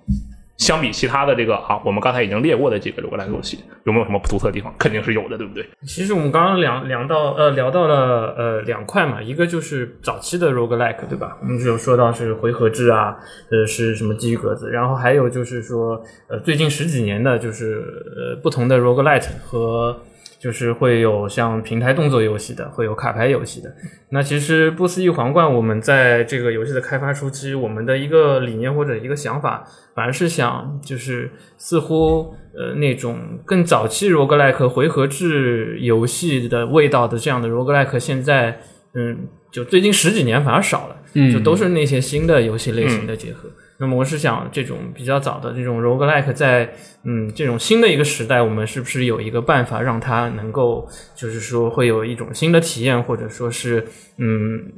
[0.59, 4.73] 相比其他的这个啊，我们刚才已经列过的几个罗格莱游戏，有没有什么独特的地方？
[4.79, 5.67] 肯定是有的，对不对？
[5.85, 11.37] 其实我们刚刚聊聊到呃聊到了呃两块嘛，一个就是早期的 roguelike 对吧？
[11.41, 13.17] 我们有说到是回合制啊，
[13.51, 17.83] 呃是什么基于格子，然后还有就是说呃最近十几年的就是
[18.17, 20.01] 呃不同的 roguelite 和
[20.43, 23.73] 就是会有像平台动作游戏的，会有卡牌游戏的。
[24.11, 38.59] 那其实不思议皇冠，我们在这个游戏的开发初期，我们的一个理念或者一个想法，反而是想就是似乎呃那种更早期 roguelike 回合制游戏的味道的这样的 roguelike，现在
[38.95, 43.49] 嗯就最近十几年反而少了，嗯就都是那些新的游戏类型的结合。
[43.83, 53.85] 那么我是想，这种比较早的这种 roguelike，在嗯这种新的一个时代，我们是不是有一个办法让它能够，就是说会有一种新的体验，或者说是
[54.18, 54.71] 嗯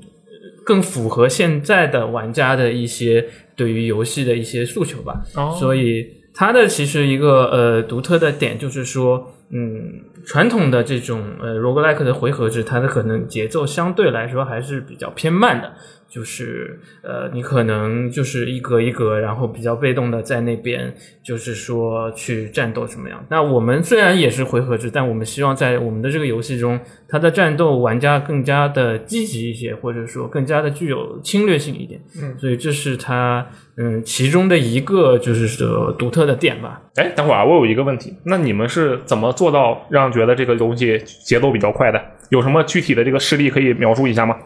[0.65, 5.23] 更符合现在的玩家的一些对于游戏的一些诉求吧。
[5.37, 15.75] 哦所以它的其实一个呃独特的点就是说，嗯，传统的这种呃 roguelike 的回合制，它的可能节奏相对来说还是比较偏慢的。
[16.15, 23.21] 就是呃，你可能就是一格一格，然后比较被动的在那边，就是说去战斗什么样。
[23.29, 32.01] 那我们虽然也是回合制，但我们希望在我们的这个游戏中，它的战斗玩家更加的积极一些，或者说更加的具有侵略性一点。
[32.23, 33.45] 嗯，所以这是它
[33.77, 36.81] 嗯其中的一个就是说独特的点吧。
[36.95, 42.01] 哎，等会儿啊，我有一个问题，那你们是怎么做到让觉得这个东西节奏比较快的？
[42.31, 44.37] 有什么具体的这个事例可以描述一下吗？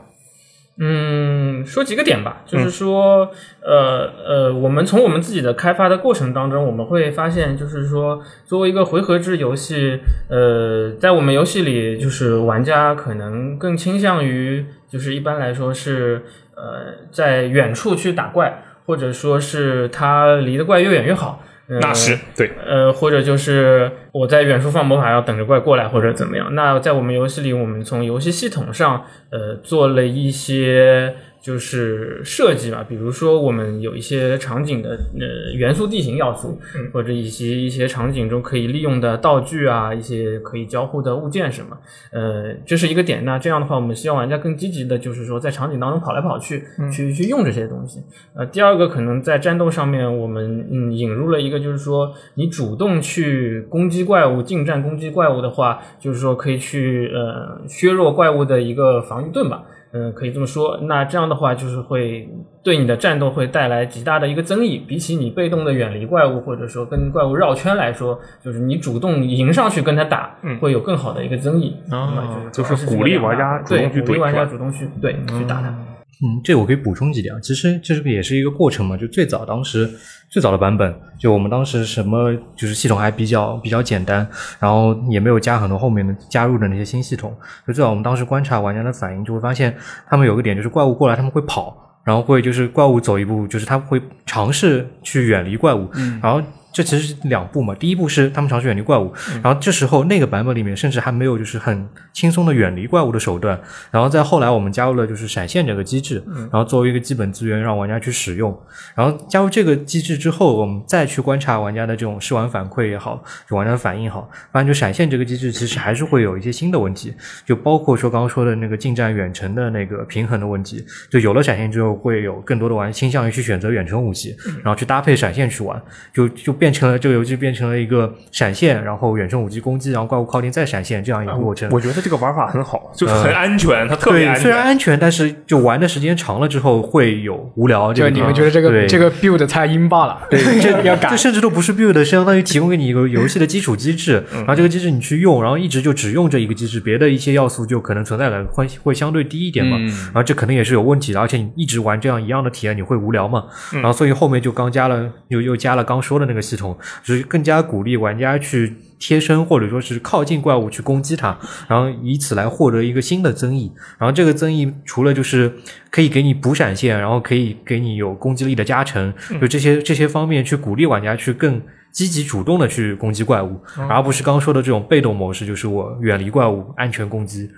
[0.81, 3.29] 嗯，说几个点吧，就是说，
[3.61, 16.23] 呃呃，我们从我们自己的开发的过程当中，我们会发现，就是说，作为一个回合制游戏，呃，在我们游戏里，就是玩家可能更倾向于，就是一般来说是，
[16.55, 21.43] 呃，在远处去打怪，或者说是他离的怪越远越好。
[21.69, 26.55] 那是对，呃，或者就是我在远处放魔法，要等着怪过来，或者怎么样。
[26.55, 31.15] 那在我们游戏里，我们从游戏系统上，呃，做了一些
[31.49, 36.61] 就是设计吧，比如说我们有一些场景的呃元素地形要素，
[36.93, 41.79] 或者以及一些场景中可以利用的道具啊，一些可以交互的物件什么，
[42.13, 43.25] 呃，这是一个点。
[43.25, 48.03] 那这样的话，我们希望玩家更积极的，就是说在场景当中跑来跑去，去去用这些东西。
[48.35, 59.65] 呃，第二个可能在战斗上面，我们嗯引入了一个，就是说你主动去攻击怪物、近战攻击怪物的话，就是说可以去呃削弱怪物的一个防御盾吧。
[59.93, 60.79] 嗯，可以这么说。
[60.83, 62.29] 那这样的话，就是会
[62.63, 64.79] 对你的战斗会带来极大的一个增益。
[64.79, 71.75] 比起你被动的远离怪物，或者说跟怪物绕圈来说，就是你主动迎上去跟他打，会有更好的一个增益。
[71.89, 75.75] 那么哦就就是鼓励玩家主对动去鼓励玩家主动去对去打他。
[76.21, 77.39] 嗯，这我可以补充几点啊。
[77.41, 79.89] 其实这个也是一个过程嘛，就最早当时
[80.29, 84.27] 最早的版本，就我们当时什么就是系统还比较比较简单，
[84.59, 87.33] 然后也没有加很多后面的加入的那些新系统。
[87.67, 89.77] 就最早我们当时观察玩家的反应，就会发现
[90.09, 95.89] 他们有个点就是怪物过来他们会跑，然后会就是怪物走一步，就是他会尝试去远离怪物，
[96.21, 96.43] 然后。
[96.73, 103.59] 这其实是两步嘛，第一步是他们尝试远离怪物，然后这时候那个版本里面甚至还没有就是很轻松的远离怪物的手段，
[103.91, 108.57] 然后再后来我们加入了就是闪现这个机制，然后作为一个基本资源让玩家去使用，
[108.95, 117.13] 然后加入这个机制之后，我们再去观察玩家的这种试玩反馈也好，就玩家的反应也好，发现就闪现这个机制其实还是会有一些新的问题，
[117.45, 125.81] 就包括说刚刚说的那个近战远程的那个平衡的问题，就有了闪现之后，会有更多的玩家倾向于去选择远程武器，然后去搭配闪现去玩，
[126.13, 131.69] 就就变成了这个游戏变成了一个闪现，然后远程武器攻击，然后怪物靠近再闪现这样一个过程。
[131.73, 134.59] 我觉得这个玩法很好，就是很安全，它特别安全虽然。
[134.59, 138.11] 安全，但是就玩的时间长了之后会有无聊这就个。
[138.11, 149.77] 你们觉得这个这个 build 太阴霸了，对， 这要改这甚至都不是 build，相当于提供给你一个游戏的基础机制，嗯然后这个机制你去用，然后一直就只用这一个机制，别的一些要素就可能存在感会会相对低一点嘛。
[149.81, 153.45] 嗯然后这肯定也是有问题的，而且你一直玩这样一样的体验，你会无聊嘛。
[153.73, 163.71] 嗯然后所以后面就刚加了，又又加了刚说的那个系统，就是更加鼓励玩家去贴身或者说是靠近怪物去攻击它，然后以此来获得一个新的增益。
[163.99, 165.53] 然后这个增益除了就是
[165.91, 171.61] 可以给你补闪现，然后可以给你有攻击力的加成，就这些这些方面去鼓励玩家去更
[171.93, 177.51] 积极主动的去攻击怪物，而不是刚刚说的这种被动模式，就是我远离怪物，安全攻击。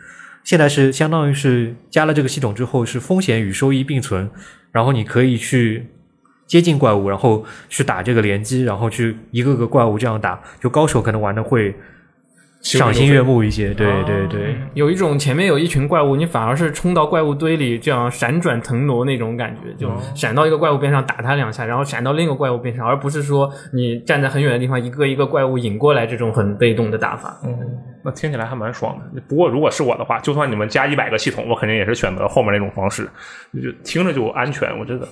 [0.42, 4.30] 现在是相当于是加了这个系统之后，是风险与收益并存，
[4.72, 5.86] 然后你可以去
[6.50, 11.72] 接近怪物，然后去打这个连击，然后去一个个怪物这样打，就高手可能玩的会
[12.60, 13.72] 赏心悦目一些。
[13.72, 27.38] 对对对，有一种前面有一群怪物，你反而是冲到怪物堆里，这样闪转腾挪那种感觉，就闪到一个怪物边上打它两下，然后闪到另一个怪物边上，而不是说你站在很远的地方，一个一个怪物引过来这种很被动的打法。
[28.02, 29.20] 那听起来还蛮爽的。
[29.28, 33.08] 不过如果是我的话，就算你们加一百个系统，我肯定也是选择后面那种方式，
[33.54, 34.70] 就听着就安全。
[34.78, 35.06] 我觉得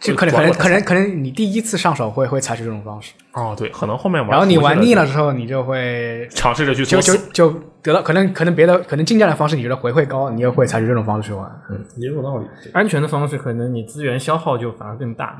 [0.00, 7.50] 就可能可能可能可能你第一次上手会会采取这种方式，哦，对，可能后面玩，然后你玩腻了，之后，你就会尝试着去就就就
[7.82, 11.50] 得到可能可能别的可能竞价的方式你觉得回馈高，你也会采取这种方式去玩。
[11.70, 12.46] 嗯，也有道理。
[12.72, 15.38] 安全的方式可能你资源消耗就反而更大。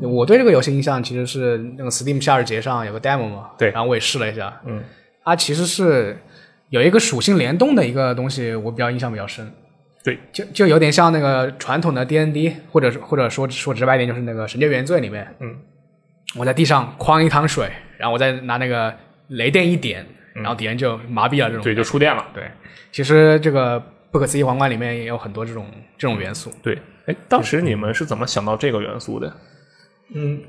[0.00, 4.82] 嗯，我对这个游戏印象其实是那个 Steam 夏日节上有个 demo 嘛，对，然后我也试了一下，嗯，
[5.28, 6.16] 它其实是。
[6.70, 9.50] 有一个属性联动的一个东西，我比较印象比较深。
[10.04, 15.56] 对，就就有点像那个传统的 D N D，或者或者说说直白一点，就是那个《神界原罪》里面，嗯，
[16.36, 18.94] 我在地上哐一趟水，然后我再拿那个
[19.28, 22.22] 雷电一点，然后敌人就麻痹了，这种对，就触电了。
[22.34, 22.44] 对，
[22.92, 26.52] 其实这个不可思议皇冠里面也有很多这种这种元素。
[26.62, 29.26] 对，哎，当时你们是怎么想到这个元素的？
[29.26, 29.32] 嗯，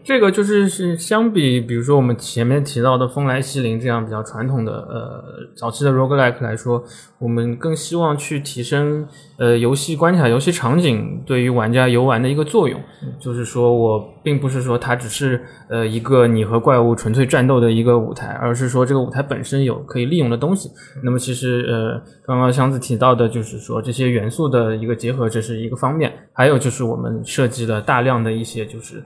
[0.05, 6.81] 这个就是是相比，比如说我们前面提到的风来西林这样比较传统的呃早期的 roguelike 来说，
[7.17, 9.05] 我们更希望去提升
[9.37, 12.81] 呃游戏关卡、游戏场景对于玩家游玩的一个作用。
[13.19, 20.69] 就是说我并不是说它只是呃一个你和怪物纯粹战斗的一个舞台，而是说这个舞台本身有可以利用的东西。
[21.03, 26.13] 那么其实呃刚刚箱子提到的就是说这些元素的一个结合，这是一个方面。
[26.31, 29.03] 还有就是我们设计了大量的一些就是。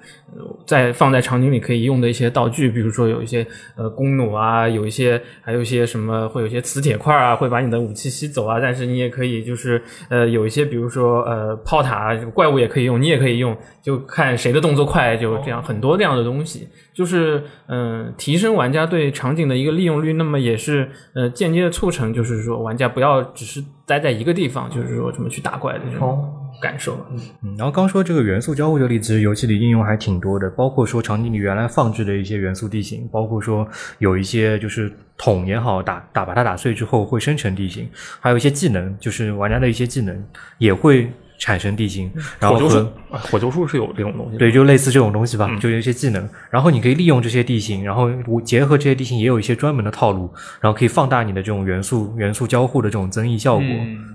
[0.66, 8.60] 在放在场景里可以用的一些道具，比如说有一些呃弓弩啊，有一些还有一些什么，会有一些磁铁块啊，会把你的武器吸走啊。
[8.60, 26.40] 但是你也可以就是呃有一些，比如说呃炮塔，怪物也可以用，你也可以用，就看谁的动作快，就这样很多这样的东西，就是嗯提升玩家对场景的一个利用率，那么也是呃间接的促成，就是说玩家不要只是待在一个地方，就是说怎么去打怪的这种。
[26.64, 27.06] 感受，
[27.42, 33.68] 嗯，然后刚说这个元素交互这个例子，游戏里应用还挺多的，包括说场景里原来放置的一些元素地形，包括说
[34.00, 37.90] 有一些就是桶也好，打打把它打碎之后会生成地形，
[38.22, 40.26] 还有一些技能，就是玩家的一些技能
[40.58, 42.10] 也会产生地形。
[42.40, 48.10] 然后和火球术是有这种东西，对，就类似这种东西吧，就有一些技能，然后你可以利用这些地形，然后
[48.42, 53.66] 结合这些地形也有一些专门的套路，然后可以放大你的这种元素元素交互的这种增益效果，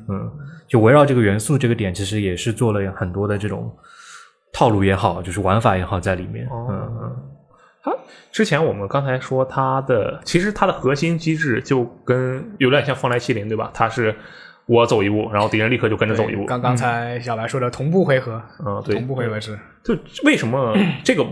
[0.08, 0.30] 嗯。
[0.68, 3.74] 就围绕这个元素这个点，其实也是做了很多的这种
[4.52, 6.46] 套路也好，就是玩法也好在里面。
[6.50, 7.16] 嗯嗯，
[7.82, 7.96] 它
[8.30, 13.70] 之前我们刚才说它的，其实它的核心机制就跟有点像《风来麒麟》，对吧？
[13.72, 14.14] 它是
[14.66, 16.44] 我走一步，然后敌人立刻就跟着走一步。
[16.44, 19.58] 刚刚才小白说的同步回合，嗯，对，同步回合制。
[19.82, 21.24] 就为什么 这个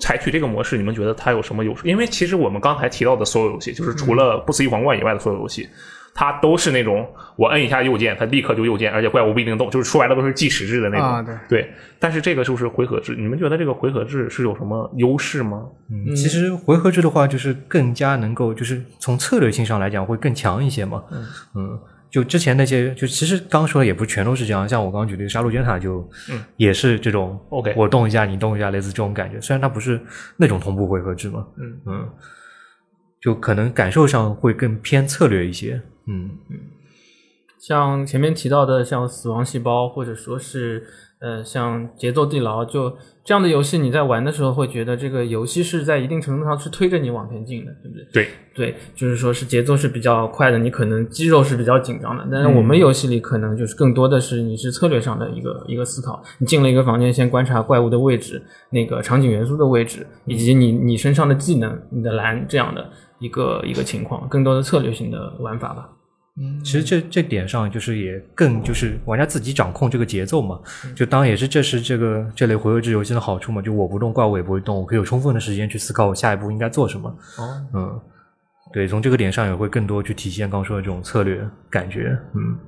[0.00, 0.76] 采取这个模式？
[0.76, 1.88] 你们觉得它有什么优势？
[1.88, 5.68] 因为其实我们刚才提到的所有游戏，就是除了《不死翼皇冠》以外的所有游戏。
[6.14, 7.04] 它都是那种
[7.36, 11.06] 我摁一下右键，它立刻就右键，而且怪物不一定动，就是说白了都是计时制的那种。
[11.06, 11.70] 啊，对对。
[11.98, 15.66] 但是这个就是回合制，你们觉得这个回合制是有什么优势吗？
[15.90, 21.02] 嗯，其实回合制的话，就是更加能够，就是从策略性上来讲会更强一些嘛。
[21.10, 21.80] 嗯嗯。
[22.10, 27.36] 就之前那些，就其实刚说的也不全都是这样，像我刚刚举的杀戮尖塔就，嗯，也是这种。
[27.48, 29.40] OK，我动一下，你动一下，类似这种感觉。
[29.40, 30.00] 虽然它不是
[30.36, 31.44] 那种同步回合制嘛。
[31.58, 32.08] 嗯嗯。
[33.20, 35.82] 就可能感受上会更偏策略一些。
[36.06, 36.58] 嗯嗯。
[37.58, 40.86] 像前面提到的，像死亡细胞，或者说是
[41.18, 48.04] 呃，像节奏地牢，就这样的游戏，你在玩的时候会觉得这个游戏是在一定程度上是推着你往前进的，对不对？
[48.12, 52.28] 对对，就是说是节奏是比较快的，你可能肌肉是比较紧张的。
[52.30, 56.22] 但是我们游戏里可能就是更多的是你是策略上的一个一个思考。
[56.36, 62.90] 你进了一个房间，先观察怪物的位置、那个场景元素的位置，以及你你身上的技能、你的蓝这样的
[63.20, 65.88] 一个一个情况，更多的策略性的玩法吧。
[66.40, 70.60] 嗯，其实这这点上就是也更就是玩家自己掌控这个节奏嘛，
[70.94, 77.08] 就当然也是这是这个这类回合制游戏的好处嘛，就我不动怪物也不会动，我可以有充分的时间去思考我下一步应该做什么。
[77.38, 78.00] 哦，嗯，
[78.72, 82.58] 对，从这个点上也会更多去体现刚说的这种策略感觉，嗯。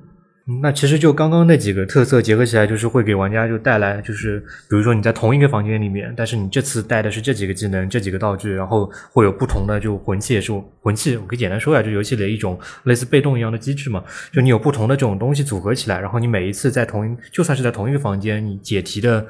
[0.61, 11.17] 那其实就刚刚那几个特色结合起来，就是会给玩家就带来，就是比如说你在同一个房间里面，但是你这次带的是这几个技能、这几个道具，然后会有不同的就魂器也是魂器。
[11.17, 19.27] 我可以简单说一下，就游戏里一种类似被动一样的机制嘛，就你有不同的这种东西组合起来，然后你每一次在同一，就算是在同一个房间，你解题的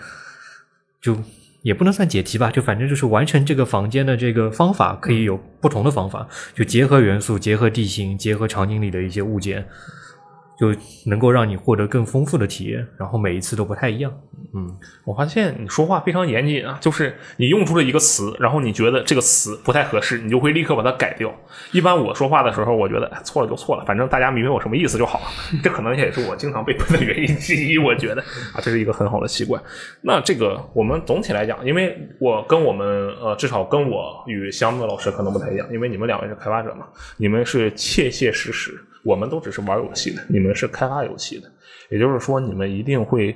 [1.01, 1.17] 就
[1.63, 9.65] 也不能算解题吧，就反正就是完成这个房间的这个方法可以有不同的方法，就结合元素、结合地形、结合场景里的一些物件。
[10.57, 10.73] 就
[11.05, 14.11] 能够让你获得更丰富的体验，然后每一次都不太一样。
[14.53, 21.33] 嗯，我发现你说话非常严谨啊，就是你用出了一个词，然后你觉得这个词不太合适，你就会立刻把它改掉。
[21.71, 25.25] 一般我说话的时候，我觉得错了就错了，反正大家明白我什么意思就好了。
[25.63, 27.77] 这可能也是我经常被喷的原因之一。
[27.77, 28.21] 我觉得
[28.53, 29.61] 啊，这是一个很好的习惯。
[30.01, 32.87] 那这个我们总体来讲，因为我跟我们
[33.21, 41.49] 呃，至少跟我与箱子老师可能不太一样，因为你们两位是开发者嘛，你们是切切实实，我们都只是玩游戏的，你们是开发游戏的，
[41.89, 43.35] 也就是说你们一定会。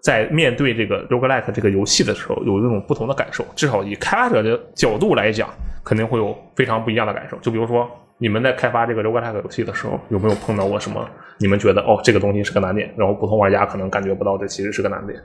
[0.00, 3.44] 在面对这个 roguelike 这个游戏的时候，有这种不同的感受。
[3.56, 5.50] 至少以开发者的角度来讲，
[5.84, 7.36] 肯定会有非常不一样的感受。
[7.38, 11.04] 就比如说，你们在开发这个 roguelike 游戏的时候，有没有碰到过什么？
[11.38, 15.20] 你们觉得哦，这个东西是个难点，然后普通玩家可能感觉不到这其实是个难点。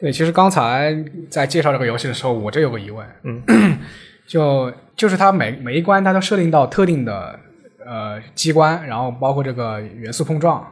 [0.00, 0.96] 对，其实刚才
[1.28, 3.42] 在介绍这个游戏的时候，我这有个疑问，嗯，
[4.26, 7.38] 就就是它每每一关它都设定到特定的
[7.86, 10.66] 呃机关，然后包括这个元素碰撞，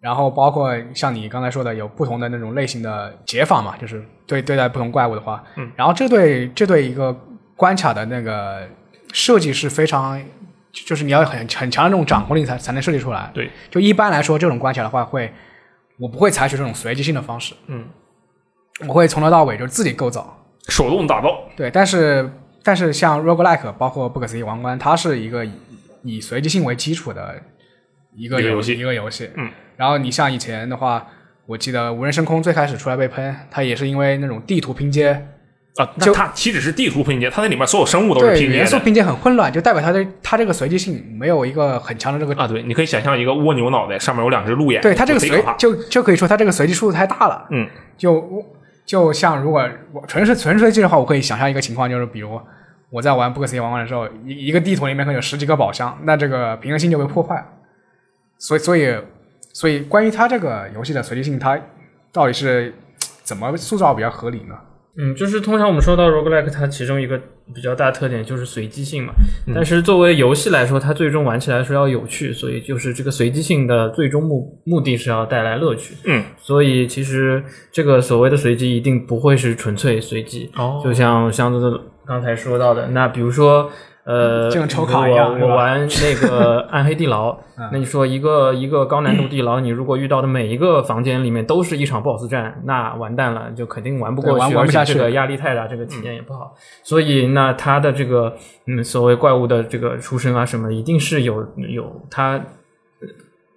[0.00, 7.16] 然后包括像你刚才说的有不同的那种类型的解法嘛，就是对对待不同怪物的话，嗯，然后这对这对一个
[7.56, 8.68] 关卡的那个
[9.12, 10.22] 设计是非常，
[10.72, 13.30] 就是你要很很强的这种掌控力才才能设计出来。
[13.32, 15.32] 对，就一般来说这种关卡的话会，
[15.98, 17.86] 我不会采取这种随机性的方式，嗯，
[18.88, 20.40] 我会从头到尾就是自己构造。
[20.68, 22.30] 手动打造，对，但是
[22.62, 25.46] 但是像 roguelike 包括不可思议王冠，它是一个
[26.04, 27.34] 以以随机性为基础的
[28.14, 29.30] 一个游戏一个游戏。
[29.36, 31.06] 嗯，然后你像以前的话，
[31.46, 35.12] 我记得无人升空最开始出来被喷，它也是因为那种地图拼接，
[35.76, 38.54] 啊，那就它岂止是地图拼接，它那里面所有生物都是拼接的。
[38.54, 42.34] 元素拼接很混乱，就代表它的它这个随机性没有一个很强的这个。
[42.40, 47.46] 啊，对，你可以想象一个蜗牛脑袋上面有两只鹿眼，对它这个随就就可以说它这个随机数太大了。
[47.50, 48.44] 嗯，就
[48.86, 52.40] 就像如果我纯是纯随机的话，我可以想象一个情况，就是比如
[52.90, 57.46] 我在玩不可思议王冠的时候，一一个地图里面可能有十几个宝箱，那这个平衡性就被破坏了。
[58.38, 58.96] 所以所以
[59.52, 61.60] 所以关于它这个游戏的随机性，它
[62.12, 62.74] 到底是
[63.22, 64.54] 怎么塑造比较合理呢？
[64.96, 67.20] 嗯，就是通常我们说到 roguelike，它其中一个
[67.52, 69.12] 比较大的特点就是随机性嘛。
[69.52, 75.96] 但是作为游戏来说，它最终玩起来是要有趣，所以就是这个随机性的最终目目的是要带来乐趣。
[76.04, 77.42] 嗯，所以其实
[77.72, 80.48] 这个所谓的随机一定不会是纯粹随机。
[80.54, 83.70] 哦就像箱子刚才说到的，那比如说。
[84.06, 96.54] 呃，就抽卡一样我我玩那个 暗黑地牢，嗯那你说一个一个高难度地牢，你如果遇到的每一个房间里面都是一场 BOSS 战，那完蛋了，就肯定玩不过去，玩不下去压力太大，这个体验也不好。
[96.82, 98.36] 所以那它的这个
[98.66, 103.08] 嗯，所谓怪物的这个出生啊什么，一定是有有它呃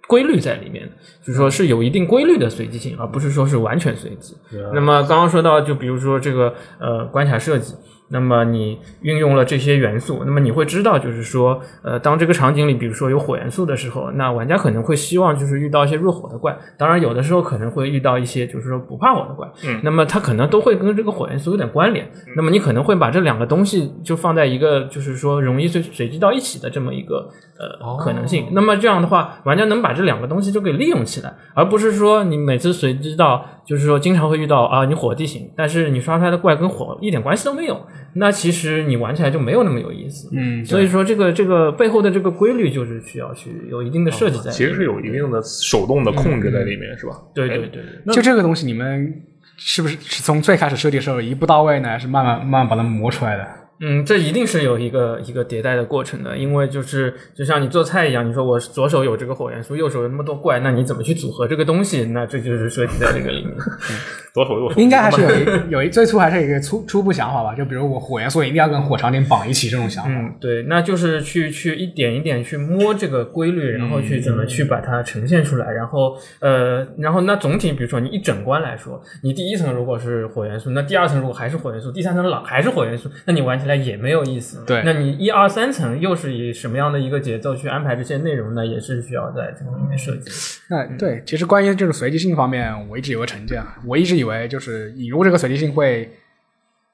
[0.06, 4.34] 规律在里面的，就是说是有一定规律的随机性，而不是说是完全随机。
[4.72, 7.74] 那么刚刚说到，就比如说这个呃关卡设计。
[8.10, 37.80] 那么你运用了这些元素，那么你会知道，就是说，呃，当这个场景里，比如说有火元素的时候，那玩家可能会希望就是遇到一些弱火的怪，当然有的时候可能会遇到一些就是说不怕火的怪，嗯，那么它可能都会跟这个火元素有点关联，那么你可能会把这两个东西就放在一个就是说容易随随机到一起的这么一个呃可能性，那么这样的话，玩家能把这两个东西就给利用起来，而不是说你每次随机到，就是说经常会遇到啊你火地形，但是你刷出来的怪跟火一点关系都没有。
[38.14, 44.52] 那其实你玩起来就没有那么有意思，嗯所以说这个这个背后的这个规律就是需要去有一定的设计在里面。
[44.52, 47.12] 其实是有一定的手动的控制在里面，是吧？
[47.34, 49.22] 对对对对，就这个东西，你们
[49.56, 53.46] 是不是是从最开始设计的时候一步到位呢，还是慢慢慢慢把它磨出来的？
[53.80, 62.04] 嗯，这一定是有一个一个迭代的过程的，因为就是就像你做菜一样，你说我左手有这个火元素，右手有那么多怪，那你怎么去组合这个东西？
[62.06, 63.54] 那这就是设计在这个里面。
[64.34, 70.10] 左手右手应该还是有一有一最初还是有一个初初步想法吧，就比如我火元素一定要跟火长点绑一起这种想法。
[70.10, 84.64] 嗯，对，那就是去去一点一点去摸这个规律，然后去怎么去把它呈现出来，然后呃，然后那总体比如说你一整关来说，你第一层如果是火元素，那第二层如果还是火元素，第三层老还是火元素，那你玩起来也没有意思。
[84.66, 88.66] 对那你一二三层又是以什么样的一个节奏去安排这些内容呢？
[88.66, 90.28] 也是需要在这个里面设计。
[90.68, 96.10] 那对，其实关于这个随机性方面，我一直有个成见，啊，我一直以为就是引入这个随机性会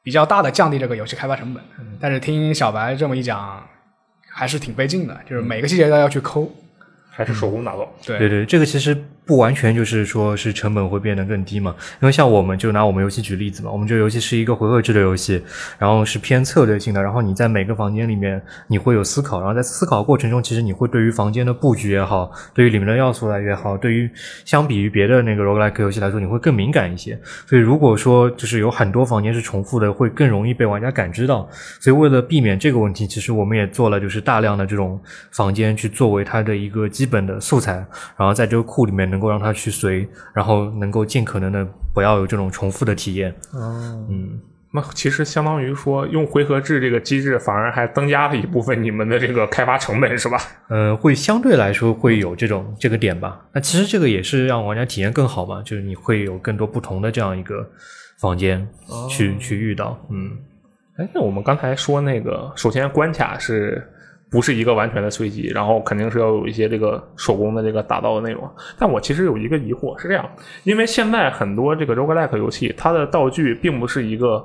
[0.02, 1.62] 比较大的降低这个游戏开发成本，
[1.98, 3.66] 但是听小白这么一讲，
[4.28, 6.52] 还是挺费劲的，就是每个细节都要去抠。
[7.16, 7.88] 还是手工打造。
[8.04, 8.96] 对对对，这个其实
[9.26, 15.42] 不完全就是说是成本会变得更低嘛，因为像我们就拿我们游戏举例子嘛，我们这游戏是一个回合制的游戏，
[15.78, 24.10] 然后是偏策略性的，然后你在每个房间里面你会有思考，然后在思考过程中，其实你会对于房间的布局也好，对于里面的要素来也好，对于
[24.44, 27.18] 相比于别的那个 roguelike 游戏来说，你会更敏感一些。
[27.46, 31.48] 所以如果说就是有很多房间是重复的，会更容易被玩家感知到。
[31.80, 35.00] 所以为了避免这个问题，其实我们也做了就是大量的这种
[35.30, 37.74] 房间去作为它的一个基本的素材，
[38.18, 43.30] 然后在这个库里面能够让它去随，然后能够尽可能的不要有这种重复的体验。
[43.52, 44.40] 哦，嗯，
[44.72, 50.36] 那其实相当于说用回合制这个机制，反而还增加了一部分你们的这个开发成本，是吧？
[50.68, 53.46] 呃，会相对来说会有这种这个点吧。
[53.52, 57.64] 那其实这个也是让玩家体验更好嘛，就是你会有更多不同的这样一个
[58.20, 58.66] 房间
[59.08, 59.96] 去、去遇到。
[60.10, 60.32] 嗯，
[60.96, 63.88] 哎，那我们刚才说那个，首先关卡是
[64.34, 68.42] 不是一个完全的随机，然后肯定是要有一些这个手工的这个打造的内容。
[68.76, 70.28] 但我其实有一个疑惑，是这样，
[70.64, 74.44] 因为现在很多这个 roguelike 游戏，它的道具并不是一个，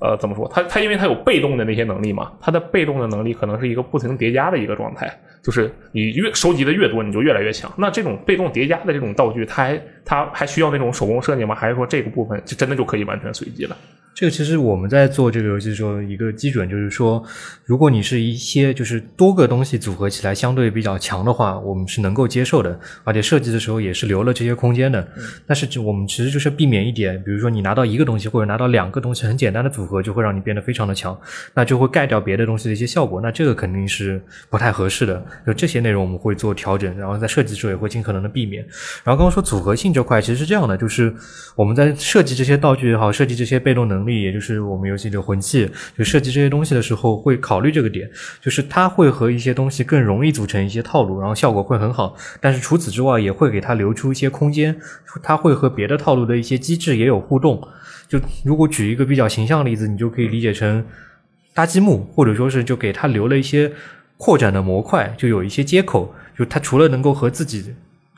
[0.00, 0.48] 呃，怎么说？
[0.54, 5.12] 它它因为它有被动的那些能力嘛，它的被动的能力可能是一个不停叠加的一个状态，
[5.42, 7.68] 就是你越收集的越多，你就越来越强。
[7.76, 11.56] 那这种被动叠加的这种道具，它还它还需要那种手工设计吗？
[11.56, 13.76] 还是说这个部分就真的就可以完全随机了？
[14.14, 17.20] 这个其实我们在做这个游戏的时候，一个基准就是说，
[17.64, 25.06] 如果你是一些就是多个东西组合起来相对比较强的话，我们是能够接受的，而且设计的时候也是留了这些空间的。
[25.48, 31.18] 但是就我们其实就是避免一点，比如说你拿到一个东西或者拿到两个东西，很简单的组合就会让你变得非常的强，
[31.52, 35.20] 那就会盖掉别的东西的一些效果，那这个肯定是不太合适的。
[35.44, 38.62] 就这些内容我们会做调整，然后在设计的时候也会尽可能的避免。
[39.02, 41.12] 然后刚刚说组合性这块其实是这样的，就是
[41.56, 52.16] 我们在设计这些道具也好，设计这些被动能力，也就是我们游戏的魂器，就设计这些东西的时候会考虑这个点，就是它会和一些东西更容易组成一些套路，然后效果会很好。
[52.40, 54.76] 但是除此之外，也会给它留出一些空间，
[55.22, 57.62] 它会和别的套路的一些机制也有互动。
[58.06, 60.84] 就如果举一个比较形象的例子，你就可以理解成
[61.54, 63.72] 搭积木，或者说是就给它留了一些
[64.16, 67.74] 扩展的模块，就有一些接口，就它除了能够和自己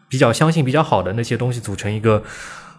[0.09, 2.23] 比较相信比较好的那些东西组成一个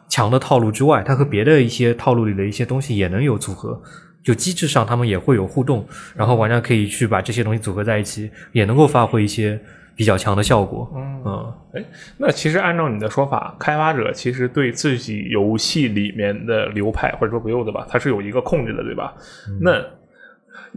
[0.08, 3.82] 强的套路之外，它和别的一些套路里的一些东西也能有组合。
[4.24, 9.58] 就机制上，他们也会有互动，然后玩家可以去把这些东西组合在一起，也能够发挥一些
[9.96, 10.92] 比较强的效果。
[11.26, 11.86] 嗯，哎，
[12.18, 19.14] 那其实按照你的说法，开发者其实对自己游戏里面的流派或者说 build 吧，它是有一个控制的，对吧？
[19.62, 19.82] 那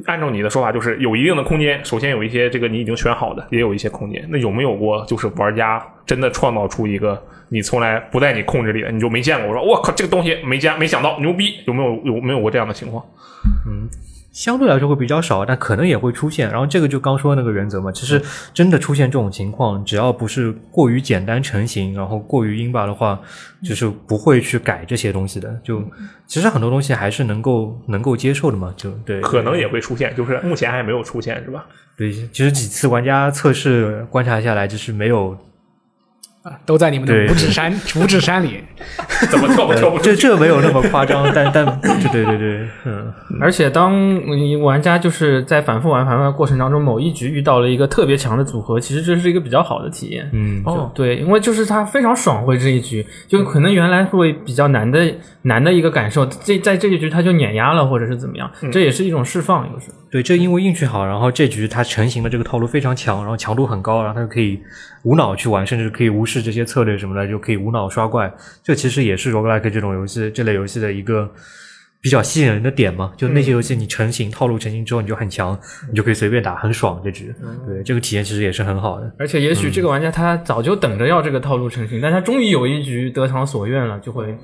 [0.06, 1.84] 按照你的说法，就是有一定的空间。
[1.84, 4.24] 首先有一些这个你已经选好的，也有一些空间。
[4.28, 9.48] 那有没有过就是玩家真的创造出一个你从来不在你控制里的，你就没见过？
[9.48, 11.56] 我说我靠，这个东西没见没想到，牛逼！
[11.66, 13.04] 有没有有没有过这样的情况？
[13.66, 13.88] 嗯
[14.32, 16.48] 相对来说会比较少，但可能也会出现。
[16.50, 18.20] 然后这个就刚说的那个原则嘛，其实
[18.54, 23.20] 真的出现这种情况，只要不是过于简单成型，然后过于英巴的话，
[23.62, 25.52] 就是不会去改这些东西的。
[25.64, 25.82] 就
[26.26, 29.20] 其实很多东西还是能够能够接受的嘛，就对。
[29.20, 31.66] 可能也会出现，就是目前还没有出现，是吧？
[31.96, 35.38] 对，其实几次玩家测试观察下来，就是没有啊，
[36.64, 38.60] 都在你们的五指山 五指山里。
[39.30, 41.64] 怎么跳都跳不出这这没有那么夸张，但但
[42.10, 43.94] 对对对，嗯，而且当
[44.36, 50.28] 你玩家就是在反复玩、反复玩过程当中，某一局遇到了一个特别强的组合，其实这是一个比较好的体验。
[50.32, 59.99] 嗯哦，对，因为就是它非常爽会这一局，就可能原来会比较难的难的一个感受，这在这一局它就碾压了，或者是怎么样，这也是一种释放，有时候。
[60.10, 64.60] 对，这因为运气好，然后这局它成型的这个套路非常强，然后强度很高，然后它就可以
[65.04, 68.32] 无脑去玩，甚至可以无视这些策略什么的，就可以无脑刷怪。
[68.62, 71.30] 这其实也是 roguelike 这种游戏这类游戏的一个
[72.00, 73.12] 比较吸引人的点嘛。
[73.16, 75.56] 就那些游戏你成型套路成型之后，你就很强，
[75.88, 77.32] 你就可以随便打，很爽这局。
[77.64, 79.08] 对，这个体验其实也是很好的。
[79.16, 84.36] 而且也许这个玩家他早就等着要这个套路成型，但他终于有一局得偿所愿了，就会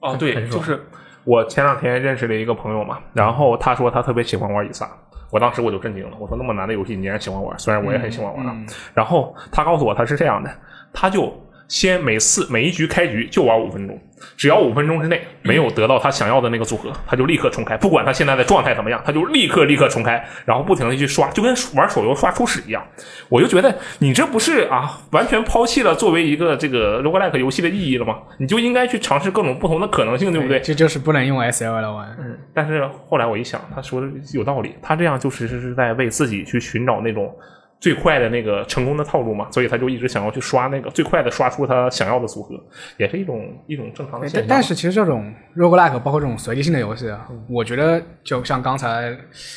[0.00, 0.80] 哦，对，就是
[1.24, 4.88] 我前两天认识了一个朋友嘛，然后他说他特别喜欢玩以撒，
[5.30, 8.56] 我当时我就震惊了，我说那么难的游戏你竟然喜欢玩，虽然我也很喜欢玩啊。
[8.94, 10.50] 然后他告诉我他是这样的，
[10.92, 11.32] 他就
[11.72, 13.98] 先每次每一局开局就玩五分钟，
[14.36, 22.86] 只要五分钟之内没有得到他想要的那个组合，他就立刻重开，不管他现在的状态怎么样，他就立刻立刻重开，然后不停的去刷，就跟玩手游刷初始一样。
[23.30, 28.18] 我就觉得你这不是啊，完全抛弃了作为一个这个 roguelike 游戏的意义了吗？
[28.38, 30.60] 你就应该去尝试各种不同的可能性，对不对？
[30.60, 32.14] 这就是不能用 S L 来玩。
[32.20, 37.34] 嗯但是后来我一想，他说的有道理，他这样就是是在为自己去寻找那种
[37.82, 42.54] 最快的那个成功的套路嘛，所以他就一直想要去刷那个最快的刷出他想要的组合，
[42.96, 44.48] 也是一种一种正常的现象。
[44.48, 49.14] 但但是其实这种 roguelike 包括这种随机性的游戏啊，我觉得就像刚才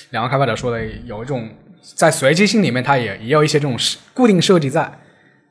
[0.10, 1.48] 两个开发者说的，有一种
[1.82, 3.78] 在随机性里面，它也也有一些这种
[4.16, 4.92] 固定设计在。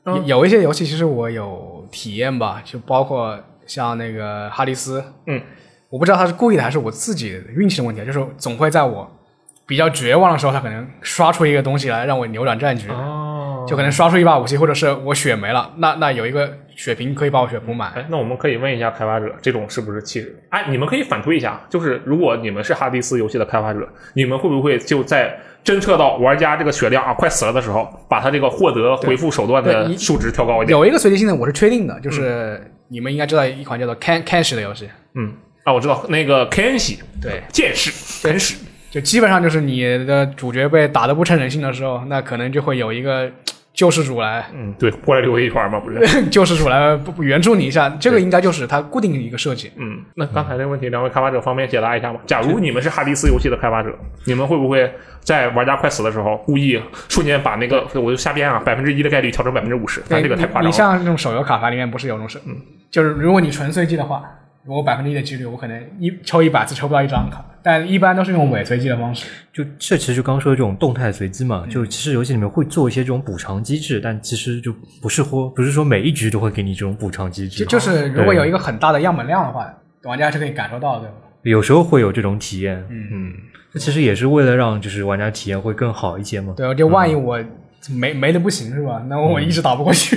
[0.07, 5.41] 有有一些游戏，其实我有体验吧，就包括像那个哈迪斯，嗯，
[5.89, 9.11] 我不知道他是故意的还是我自己运气的问题，就是总会在我
[9.67, 17.91] 比较绝望的时候，他可能刷出一个东西来让我扭转战局，哦就可能刷出一把武器，或者是我血没了，那那有一个血瓶可以把我血补满。
[17.95, 20.39] 哎，那我们可以问一下开发者，这种是不是其实？
[20.51, 25.35] 哎，你们可以反推一下，就是如果你们是哈迪斯游戏的开发者，你们会不会就在
[25.65, 30.79] 侦测到玩家这个血量啊快死了的时候，把他这个获得回复手段的数值调高一点？
[30.79, 37.91] 有一个随机性的我是确定的，就是你们应该知道一款叫做 Can Cash 的游戏，嗯，啊，我知道那个 Kenshi 对，剑士
[38.29, 38.57] 肯史，
[38.95, 43.29] 就基本上就是你的主角被打得不成人性的时候，那可能就会有一个
[43.73, 45.99] 救世主来，嗯，对，过来溜一圈嘛，不是？
[46.31, 49.73] 救世主来不不援助你一下，这个应该就是它固定的一个设计。
[49.75, 52.21] 嗯，那刚才这个问题，两位开发者方便解答一下吗？
[52.25, 53.93] 假如你们是哈迪斯游戏的开发者，
[54.27, 54.89] 你们会不会
[55.23, 60.01] 在玩家快死的时候，故意瞬间把那个我就瞎编啊，百分之一的概率调成百分之五十？
[60.09, 60.69] 但这个太夸张了。
[60.69, 62.55] 你像这种手游卡牌里面不是有那种是，嗯，
[62.93, 64.23] 就是如果你纯随机的话，
[64.67, 69.27] 我百分之一的几率，我可能一抽一百次抽不到一张卡，但一般都是用伪随机的方式。
[69.53, 79.73] 就这其实就刚说的这种动态随机嗯嘛，就其实游戏里面会做一些这种补偿机制，但其实就不是说不是说每一局都会给你这种补偿机制，就就是如果有一个很大的样本量的话，
[80.05, 81.15] 玩家是可以感受到的，对吧？
[81.43, 83.35] 有时候会有这种体验，嗯，
[83.71, 86.55] 这其实也是为了让就是玩家体验会更好一些嘛。
[86.57, 87.39] 对，就万一我
[87.91, 89.05] 没没的不行是吧？
[89.09, 90.17] 那我一直打不过去。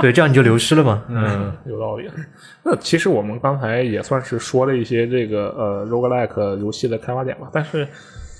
[0.00, 1.02] 对，这样你就流失了嘛。
[1.08, 2.08] 嗯，有道理。
[2.62, 7.86] 那其实我们刚才也算是说了一些这个呃 roguelike 游戏的开发点吧，但是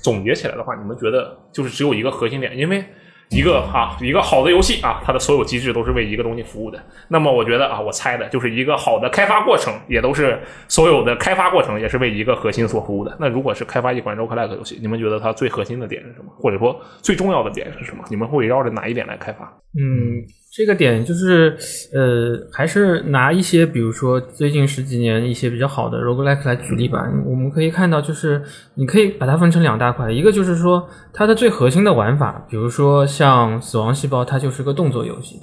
[0.01, 2.83] 总结起来的话，你们觉得就是只有一个核心点，因为
[3.31, 6.77] 一个啊一个好的游戏啊，它的所有机制都是为一个东西服务的。
[7.07, 13.15] 那么我觉得啊，我猜的就是一个好的开发过程，也都是所有的开发过程也是为一个核心所服务的。
[13.19, 16.31] 那如果是开发一款 roguelike 游戏，你们觉得它最核心的点是什么？
[16.37, 18.03] 或者说最重要的点是什么？
[18.09, 19.45] 你们会围绕着哪一点来开发？
[19.79, 20.19] 嗯，
[20.53, 21.55] 这个点就是，
[21.93, 26.99] 呃，还是拿一些，比如说最近十几年一些比较好的 roguelike 来举例吧。
[27.25, 28.43] 我们可以看到，就是
[28.75, 35.39] 你可以把它分成两大块，一个就是说它的最核心的玩法，比如说像死亡细胞，它就是个动作游戏，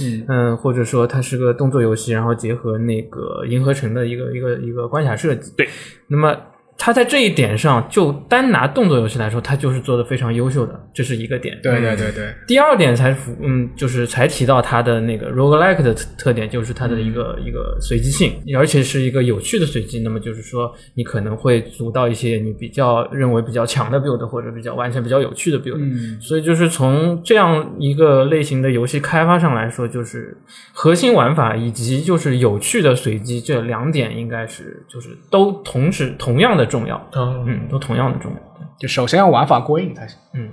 [0.00, 5.52] 嗯嗯，或者说它是个动作游戏，然后结合那个银河城的一个一个一个关卡设计。
[5.58, 5.68] 对，
[6.06, 6.34] 那么
[6.78, 11.56] 它在这一点上，就单拿动作游戏来说，它就是做的非常优秀的，这是一个点。
[11.62, 20.00] 对对对对，第二点才符，嗯，就是才提到它的那个 roguelike 的特特点，就是它的一个、一个随机性，而且是一个有趣的随机。
[20.00, 25.78] 那么就是说，你可能会组到一些你比较认为比较强的 build，或者比较完全比较有趣的 build。
[25.78, 30.36] 嗯，所以就是从这样一个类型的游戏开发上来说，就是
[30.72, 37.08] 核心玩法以及就是有趣的随机这两点，应该是就是都同时同样的重要。
[37.46, 38.38] 嗯，都同样的重要。
[38.80, 40.18] 就首先要玩法过硬才行。
[40.34, 40.48] 嗯。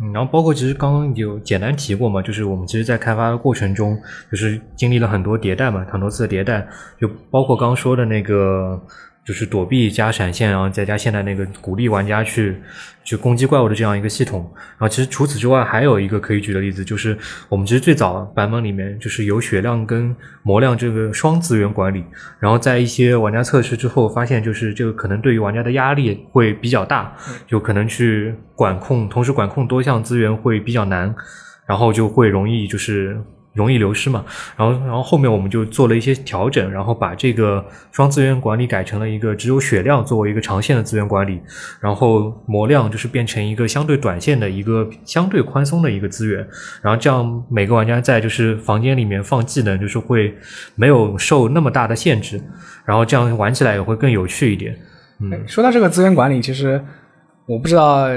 [0.00, 3.96] 嗯，然后包括其实刚刚有简单提过嘛，就是我们其实，在开发的过程中，
[4.28, 6.66] 就是经历了很多迭代嘛，很多次的迭代，
[7.00, 8.82] 就包括刚刚说的那个，
[9.24, 12.56] 就是躲避加闪现，然后再加现在那个鼓励玩家去
[13.02, 14.50] 去攻击怪物的这样一个系统。
[14.54, 17.16] 然后其实除此之外，还有一个可以举的例子，就是
[17.48, 22.04] 我们其实最早版本里面就是有血量跟魔量这个双资源管理，
[22.38, 27.16] 然后在一些玩家测试之后发现，就是这个可能对于玩家的压力会比较大，
[27.46, 31.14] 就可能去管控，同时管控多项资源会比较难，
[31.66, 33.18] 然后就会容易就是
[33.54, 34.24] 容易流失嘛。
[34.56, 41.40] 然后，然后后面我们就做了一些调整，然后把这个双资源管理改成了一个只有血量作为一个长线的资源管理，
[41.80, 46.46] 然后魔量就是变成一个相对短线的一个相对宽松的一个资源，
[46.82, 50.34] 然后这样每个玩家在就是房间里面放技能，就是会
[50.74, 52.40] 没有受那么大的限制，
[52.84, 54.76] 然后这样玩起来也会更有趣一点。
[55.20, 56.84] 嗯说到这个资源管理，其实
[57.46, 58.08] 我不知道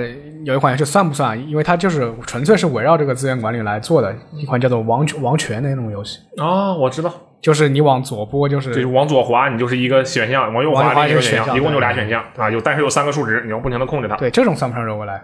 [0.46, 14.16] 有一款游戏算不算，因为它就是纯粹是围绕这个资源管理来做的一款叫做王《王权》的那种游戏，哦，我知道，就是你往左拨就是就是往左滑，你就是一个选项；往右滑一个选项，选项一共就俩选项啊，有但是有三个数值，你要不停的控制它。
[14.16, 15.20] 对这种算不上 roguelike，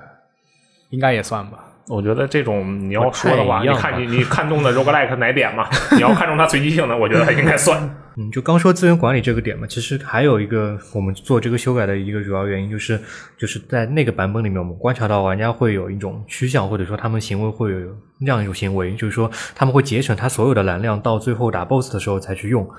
[0.89, 1.59] 应该也算吧。
[1.87, 5.67] 我觉得这种你要说的话，你看你你看中的 roguelike 哪点嘛？
[5.91, 7.77] 你要看中它随机性的，我觉得它应该算。
[8.15, 12.99] 嗯，就刚说资源管理这个点嘛，其实还有一个我们做这个修改的一个主要原因，就是
[13.37, 17.77] 就是在那个版本里面，我们观察到玩家会有一种趋向，或者说他们行为会有
[18.19, 22.69] 那样一种行为，就是说他们会节省他所有的蓝量，到最后打 BOSS 的时候才去用。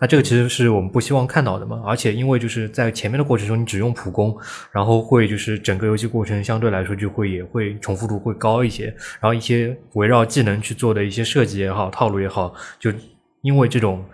[0.00, 4.36] 那这个其实是我们不希望看到的嘛，而且因为就是在前面的过程中，你只用普攻，
[4.70, 8.86] 然后会就是整个游戏过程相对来说就会也会重复度会高一些，
[9.20, 12.92] 然后一些围绕技能去做的一些设计也好，套路也好，就
[13.42, 14.04] 因为这种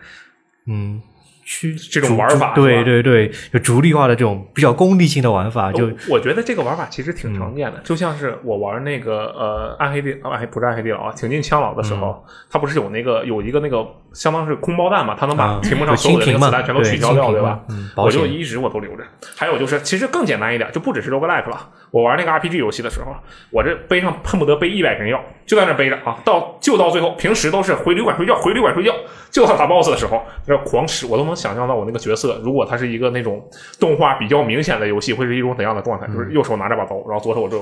[0.67, 1.01] 嗯
[1.43, 17.61] 去这种玩法对对对，就逐利化的这种比较功利性的玩法，就我我觉得这个玩法其实挺常见的，就像是我玩那个呃暗黑地暗黑不是暗黑地牢啊，挺进枪牢的时候，它不是有那个有一个那个相当是空包弹嘛，它能把啊屏幕上所有的那个子弹全都取消掉，对对吧？
[17.69, 19.05] 嗯我就一直我都留着。
[19.37, 21.69] 还有就是，其实更简单一点，就不只是 roguelike 了。
[21.91, 23.15] 我玩那个 RPG 游戏的时候，
[23.51, 28.95] 我这背上恨不得背一百瓶药，就在那背着啊，到就到最后，平时都是回旅馆睡觉，回旅馆睡觉，
[29.31, 33.45] 就到打 BOSS 的时候，那狂吃，我都能想象到我那个角色，如果他是一个那种
[33.79, 36.07] 动画比较明显的游戏，会是一种怎样的状态？
[36.07, 37.59] 就是右手拿着把刀，然后左手我就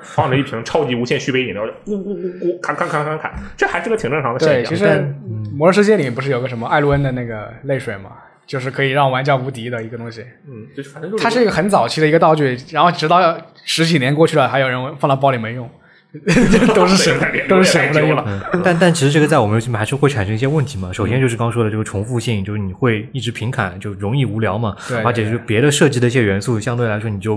[0.00, 4.76] 放着一瓶超级无限续杯饮料，就咕咕咕咕砍砍砍砍砍，这还是个挺正常的对，现象。
[4.76, 4.86] 其实
[5.56, 8.12] 《魔兽世界》里面不是有个什么艾洛恩的那个泪水嘛，
[8.46, 10.22] 就是可以让玩家无敌的一个东西。
[10.46, 15.68] 嗯，就是反正就是它是一个很早期的一个道具，然后直到十几年过去了，还有人放到包里没用，
[16.74, 17.14] 都是 舍
[17.48, 18.18] 都是舍不得用。
[18.26, 20.90] 嗯，但但其实这个在我们游戏里面还是会产生一些问题嘛。
[20.90, 24.74] 首先就是刚说的这个重复性，就是你会一直平砍，就容易无聊嘛。
[24.88, 27.36] 对而且就是别的设计的一些元素，相对来说你就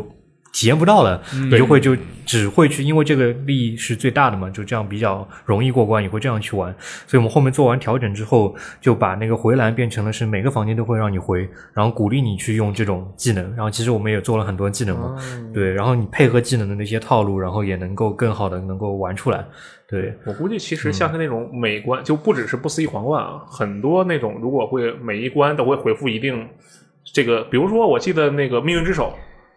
[0.54, 1.96] 体验不到了，嗯你就会就
[2.26, 6.74] 只会去，因为这个利益是最大的嘛，就这样比较容易过关，也会这样去玩。
[7.08, 13.44] 所以我们后面做完调整之后，就把那个回蓝变成了是每个房间都会让你回，然后鼓励你去用这种技能。
[13.56, 15.16] 然后其实我们也做了很多技能嘛，
[15.54, 19.46] 对，然后你配合技能的那些套路，然后也能够更好的能够玩出来。
[19.88, 26.48] 对，我估计其实像是那种每关、就不只是不思议皇冠啊，很多那种如果会每一关都会回复一定
[27.04, 29.14] 这个，比如说我记得那个命运之手。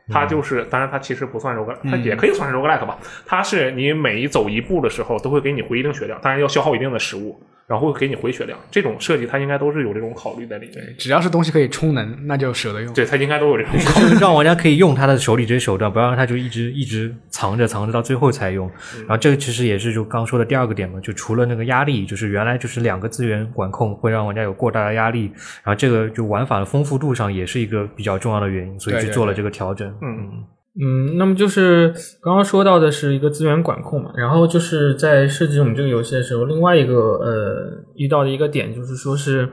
[0.09, 2.99] 它就是，当然它其实不算 rogue，它也可以算是 roguelike 吧。
[3.25, 8.59] 它是你每走一步的时候都会给你回一定血量，当然要消耗一定的食物，然后会给你回血量。
[8.71, 10.95] 这种设计它应该都是有这种考虑在里面。
[10.99, 12.93] 只要是东西可以充能，那就舍得用。
[12.95, 14.19] 对，它应该都有这种考虑。
[14.21, 18.71] 让玩家可以用他的手里这些手段，不要让他就一直一直藏着藏着到最后才用。
[18.99, 25.31] 然后这个其实也是就刚说的第二个点嘛，就除了那个压力，就是原来就是两个资源管控会让玩家有过大的压力，
[25.63, 29.89] 然后这个就玩法的丰富度上也是一个比较重要的原因，所以对对对去做了这个调整。
[30.03, 30.45] 嗯
[30.81, 39.49] 嗯，那么就是刚刚说到的是一个资源管控嘛，然后就是在设计我们这个游戏的时候，另外一个呃遇到的一个点就是说是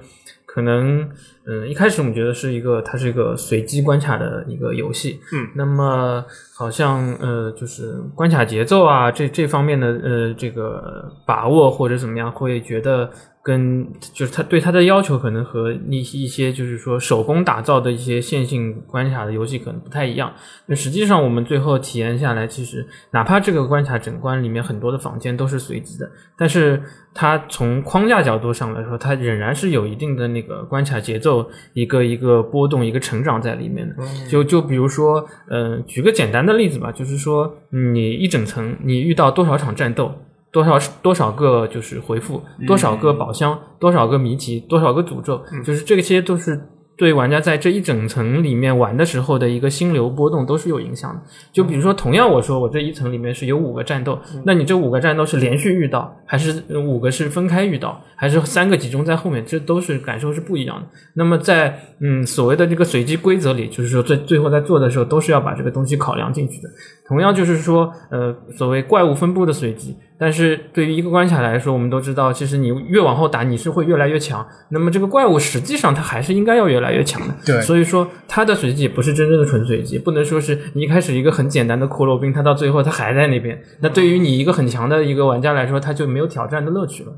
[0.46, 1.10] 可能
[1.48, 6.24] 嗯、一开始我们觉得是一个它是一个随机关卡的一个游戏，嗯，那么
[6.56, 13.10] 好像呃就是关卡节奏啊这这方面的呃这个把握或者怎么样，会觉得
[13.44, 20.32] 跟就是他对他的要求可能和一一些就是说手工打造的一些线性关卡的游戏可能不太一样。
[20.68, 26.82] 那实际上我们最后体验下来，其实哪怕这个关卡整关里面很多的房间都是随机的，但是
[27.14, 33.96] 它从框架角度上来说，它仍然是有一定的那个关卡节奏一个一个波动、一个成长在里面的。
[34.30, 40.14] 就就比如说，嗯、举个简单的例子吧，就是说你一整层你遇到多少场战斗。
[40.52, 46.62] 多少多少个就是回复，多少个宝箱，多少个谜题，多少个诅咒，就是这些都是
[46.98, 51.22] 对玩家在这一整层里面玩的时候的一个心流波动都是有影响的。
[51.52, 60.88] 就比如说，同样我说我这一层里面是有五个战斗，那你这五个战斗是连续遇到，还是呃五个是分开遇到，还是三个集中在后面，这都是感受是不一样的。
[61.16, 66.70] 那么在嗯所谓的这个随机规则里，就是说最最后在做的时候都是要把这个东西考量进去的。
[67.12, 74.48] 同样就是说，呃，所谓怪物分布的随机，但是对于一个关卡来说，我们都知道，其实你越往后打，你是会越来越强。
[74.70, 77.36] 那么这个怪物实际上它还是应该要越来越强的。
[77.46, 83.62] 对所以说它的随机也不是真正的纯随机，不能说是你一开始一个很简单的骷髅兵，它到最后它还在那边。
[83.82, 87.12] 那对于你一个很强的一个玩家来说，他就没有挑战的乐趣了。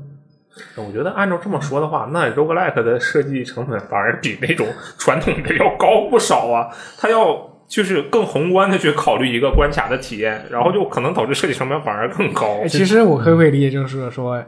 [0.76, 4.66] 我觉得按照这么说的话，那 roguelike 的设计成本反而比那种
[4.98, 6.68] 传统的要高不少啊。
[6.96, 12.60] 它要就是更宏观的去考虑一个关卡的体验，然后就可能导致设计成本反而更高。
[12.68, 14.42] 其实我可不可以理解就是说，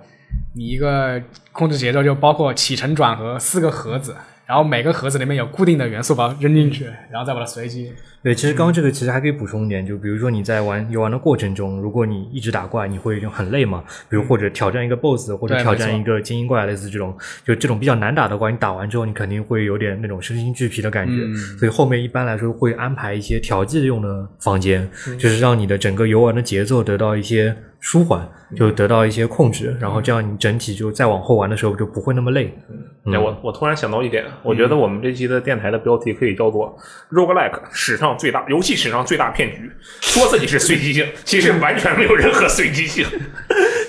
[0.54, 1.20] 你一个
[1.52, 7.92] 控制节奏就包括起承转合四个盒子，然后每个盒子里面有固定的元素，把它扔进去，然后再把它随机。
[8.22, 13.84] 对，其实刚刚这个其实还可以补充一点，就比如说你在玩游玩的过程中，如果你一直打怪，你会就很累嘛。
[14.08, 21.12] 比如或者挑战一个 BOSS，或者挑战一个精英怪，类似这种，就这种比较难打的怪，你打完之后，你肯定会有点那种身心俱疲的感觉。
[21.12, 27.54] 嗯所以后面一般来说会安排一些调剂用的房间，嗯就是让你的整个游玩的节奏得到一些
[27.86, 32.52] 舒缓，就得到一些控制，然后这样你整体就再往后玩的时候就不会那么累。
[32.68, 36.76] 嗯哎，我我突然想到一点，我觉得我们这期的电台的标题可以叫做
[37.12, 39.70] “roguelike 史上最大游戏史上最大骗局”，
[40.02, 43.06] 说自己是随机性，其实完全没有任何随机性。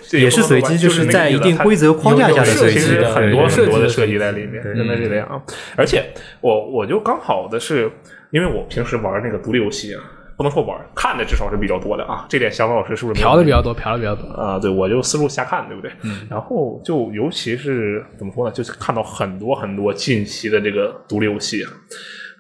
[0.08, 5.42] 这也是随机就是在一定规则框架下的随机很多很多的设计在里面，对真的是这样啊。
[5.76, 7.92] 而且我我就刚好的是，
[8.30, 10.04] 因为我平时玩那个独立游戏啊，
[10.38, 12.28] 不能说玩，看的至少是比较多的啊。
[12.30, 14.28] 这点小马老师是不是嫖的比较多，嫖的比较多。
[14.40, 15.92] 啊、对我就思路瞎看，对不对？
[16.04, 16.28] 嗯。
[16.30, 21.72] 然后就尤其是怎么说呢，就是看到很多很多近期的这个独立游戏啊，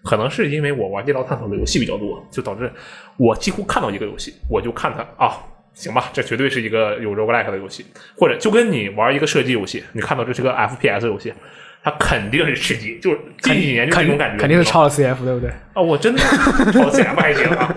[0.04, 2.72] 可能是因为我玩街道探索的游戏比较多，就导致
[3.18, 5.34] 我几乎看到一个游戏，我就看它啊。
[5.74, 7.86] 行吧，这绝对是一个有 roguelike 的游戏，
[8.18, 11.32] 或者就跟你玩一个射击游戏，你看到这是个 FPS 游戏，
[11.90, 15.50] 它肯定是吃鸡，就是近几年就这种感觉，肯定是超了 CF，对不对？
[15.74, 17.74] 啊，我真的超 CF 还行啊，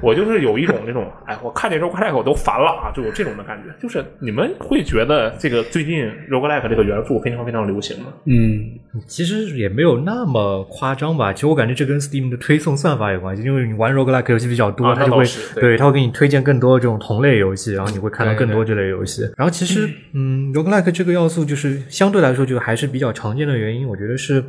[0.00, 3.72] 我就是有一种那种，哎，我看见 roguelike 我都烦了啊，就有这种的感觉。
[3.80, 8.06] 就是你们会觉得这个最近 roguelike 这个元素非常非常流行吗？
[8.24, 11.32] 嗯，其实也没有那么夸张吧。
[11.32, 15.22] 其实我感觉这跟 Steam 的推送算法有关系，因为你玩 roguelike 游戏比较多，啊它就会
[15.54, 19.22] 对对它会给你推荐更多这种同类游戏，然后你会看到更多这类游戏。
[19.36, 24.44] 然后其实嗯，roguelike 这个要素就是相对来说就还是比较常见的原因，我觉得是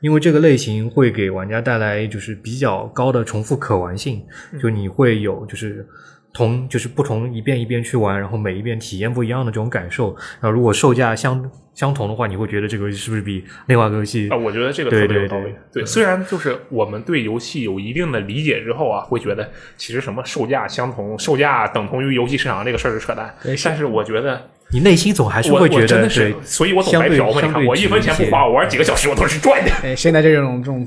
[0.00, 4.22] 因为这个类型会给玩家带来就是比较高的重复可玩性，
[4.60, 5.86] 就你会有就是。
[6.30, 10.14] 同就是不同一遍一遍去玩，然后每一遍体验不一样的这种感受。
[10.40, 15.44] 然后如果售价相相同的话，你会觉得这个游戏是不是比另外一个游戏啊，我觉得这个对特别有道理。
[15.44, 23.34] 对对对，虽然就是我们对游戏有一定的理解之后啊，会觉得其实什么售价相同、售价等同于游戏市场这个事儿是扯淡。
[23.42, 27.40] 对但是我觉得你内心总还是我会觉得真的是对，，所以我总白嫖嘛。
[27.42, 29.70] 你看，我一分钱不花，我玩几个小时我都是赚的。
[29.82, 30.86] 哎，现在这种这种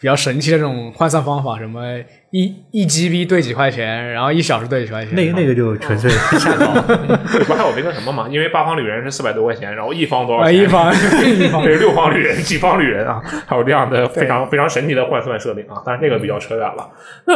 [0.00, 1.82] 比较神奇的这种换算方法，什么
[2.30, 6.72] 一一 GB 兑几块钱，然后一小时兑几块钱，那个那个就纯粹 下刀。
[7.38, 8.28] 里边还有那个什么嘛？
[8.30, 10.48] 因为八方旅人是四百多块钱，然后一方多少？
[10.50, 16.88] 一方 一方对，六方旅人、几方旅人啊，还有这样的非常非常神奇的换算设定啊，但是那个比较扯远了。
[17.26, 17.34] 那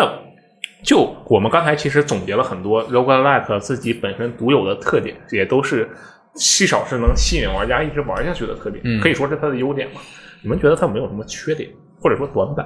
[0.87, 5.89] 就我们刚才其实总结了很多 roguelike 自己本身独有的特点，也都是
[6.37, 10.01] 至少是能吸引玩家一直玩下去的特点，可以说是它的优点嘛。
[10.43, 11.69] 你们觉得它有没有什么缺点，
[12.01, 12.65] 或者说短板？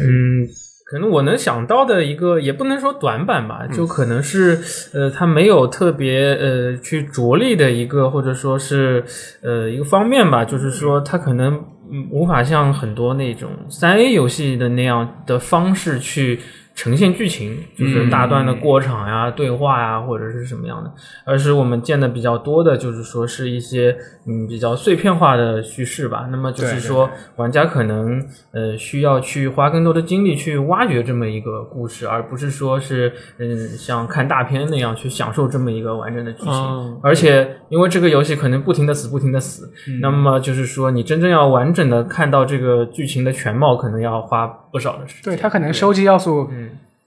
[0.00, 0.46] 嗯，
[0.86, 4.58] 可能我能想到的一个，也不能说短板吧，就可能是
[4.94, 9.04] 呃，它没有特别呃去着力的一个，或者说是
[9.42, 11.64] 呃一个方面吧，就是说它可能嗯
[12.10, 16.40] 无法像很多那种三 A 游戏的那样的方式去。
[16.74, 20.92] 呈现剧情就是大段的过场呀、对话呀，或者是什么样的，
[21.24, 23.96] 而是我们见的比较多的，就是说是一些
[24.26, 26.26] 嗯比较碎片化的叙事吧。
[26.30, 28.20] 那么就是说，玩家可能
[28.50, 36.52] 呃需要去花更多的精力去挖掘这么一个故事，而不是说是嗯像看大片那样去享受这么一个完整的剧情。
[36.52, 45.22] 嗯而且因为这个游戏可能不停的死，不停的死，那么就是说你真正要完整的看到这个剧情的全貌，可能要花不少的时间。
[45.22, 46.50] 对它可能收集要素，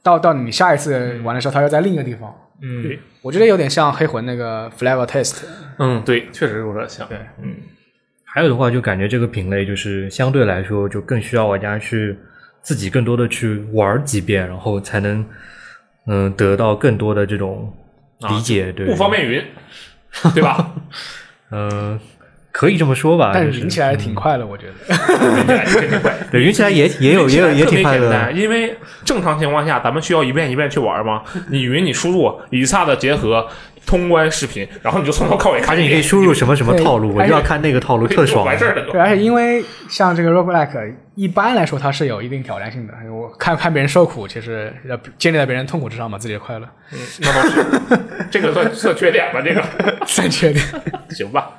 [0.02, 2.34] 到到你下一次玩的时候，它又在另一个地方。
[2.62, 5.44] 嗯，对，我觉得有点像黑魂那个 Flavor Test，
[5.78, 7.06] 嗯，对，确实有点像。
[7.10, 7.58] 对，嗯
[8.24, 12.18] 还有的话，就感觉这个品类就是相对来说就更需要玩家去
[12.62, 15.26] 自己更多的去玩几遍，然后才能
[16.08, 17.72] 嗯得到更多的这种
[18.30, 18.72] 理解。
[18.72, 19.44] 对，不方便云，
[20.34, 20.72] 对吧？
[21.52, 22.00] 嗯、
[22.58, 23.30] 可以这么说吧。
[23.36, 24.98] 但是云起来挺快的，我觉得。
[25.68, 26.12] 真挺快。
[26.32, 28.32] 对云起来也也有也有也挺快的。
[28.32, 31.22] 因为正常情况下，咱们需要一遍一遍去玩嘛。
[31.52, 33.48] 你云你输入以撒的结合
[33.88, 35.70] 通关视频，然后你就从头到尾看。
[35.70, 38.46] 而且你可以输入什么什么套路，我就要看那个套路，特爽。
[38.46, 38.94] 完事儿了。
[39.00, 42.94] 而且因为像这个 roguelike，一般来说它是有一定挑战性的。
[43.12, 46.68] 我看看别人受苦，其实要建立在别人痛苦之上嘛，自己的快乐。
[46.92, 47.66] 嗯那倒是，
[48.30, 49.42] 这个算算缺点吧？
[49.42, 49.64] 这个
[50.06, 50.64] 算缺点。
[51.10, 51.54] 行吧？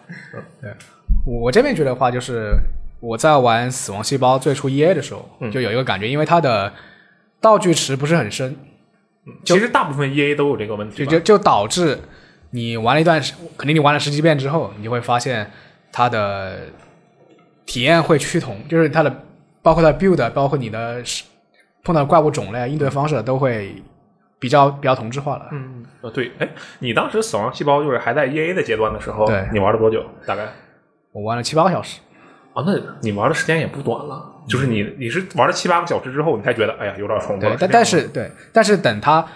[0.60, 0.70] 对
[1.26, 2.54] 我这边觉得话就是
[3.00, 6.72] 我在玩《死亡细胞》最初 EA 的时候，就有一个感觉，因为它的
[7.40, 8.56] 道具池不是很深，
[9.44, 11.04] 其实大部分 EA 都有这个问题。
[11.04, 11.98] 就就就导致
[12.50, 15.50] 你玩了一段时，肯定你玩了十几遍之后，你就会发现
[15.92, 16.58] 它的
[17.66, 19.24] 体验会趋同，就是它的
[19.62, 21.02] 包括它的 build，包括你的
[21.84, 23.82] 碰到怪物种类、应对方式都会
[24.38, 25.48] 比较比较同质化了。
[25.52, 30.04] 嗯，呃，对，哎，你当时死亡细胞就是还在 EA 的阶段的时候，对你玩了多久？
[30.26, 30.48] 大概？
[31.12, 32.00] 我玩了七八个小时，
[32.54, 34.34] 啊，那你玩的时间也不短了。
[34.48, 39.26] 就是你你是玩了七八个小时之后，你才觉得哎呀有点重复了。，对但但是对，但是等它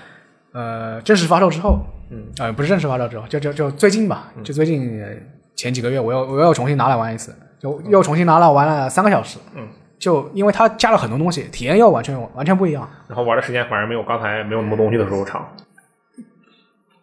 [0.53, 1.81] 呃正式发售之后，
[2.13, 5.09] 嗯，呃不是正式发售之后，就就就最近吧，就最近呃
[5.57, 9.67] 前几个月，我又我又重新拿来玩一次，就又重新拿来玩了三个小时，嗯，
[9.99, 12.89] 就因为它加了很多东西，体验又完全完全不一样。
[13.09, 15.47] 然后玩的时间反而没有刚才没有那么多东西的时候长。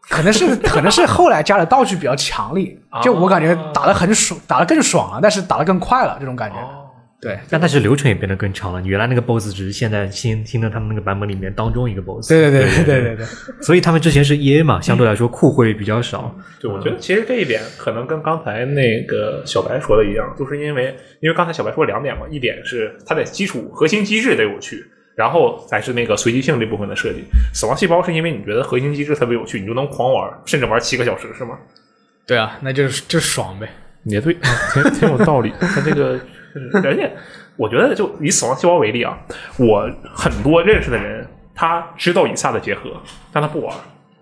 [0.01, 6.57] 可能是可能是后来加的道具比较强力， 啊就我感觉打的很爽，打的更爽了，但是打的更快了，这种感觉。
[6.57, 6.88] 哦，
[7.21, 8.79] 对但它是流程也变得更长了。
[8.79, 12.29] 你原来那个 BOSS 只是现在新新的他们那个版本里面当中一个 BOSS。
[12.29, 13.25] 对对对对对对对，
[13.61, 16.33] 所以他们之前是 EA 嘛，相对来说库会比较少。
[16.61, 27.25] 对，我觉得其实这一点可能跟刚才那个小白说的一样，就是因为因为刚才小白说两点嘛，一点是它的基础核心机制得有趣，然后才是那个随机性这部分的设计。
[27.53, 31.57] 死亡细胞是因为你觉得核心机制特别有趣，你就能狂玩，甚至玩七个小时，是吗？
[32.25, 33.67] 对啊，那就是就是爽呗。
[34.05, 34.33] 也对，
[34.73, 35.51] 挺 挺有道理。
[35.59, 36.17] 他这个，
[36.83, 37.11] 而且
[37.55, 39.17] 我觉得，就以死亡细胞为例啊，
[39.57, 42.91] 我很多认识的人，他知道以下的结合，
[43.31, 43.75] 但他不玩，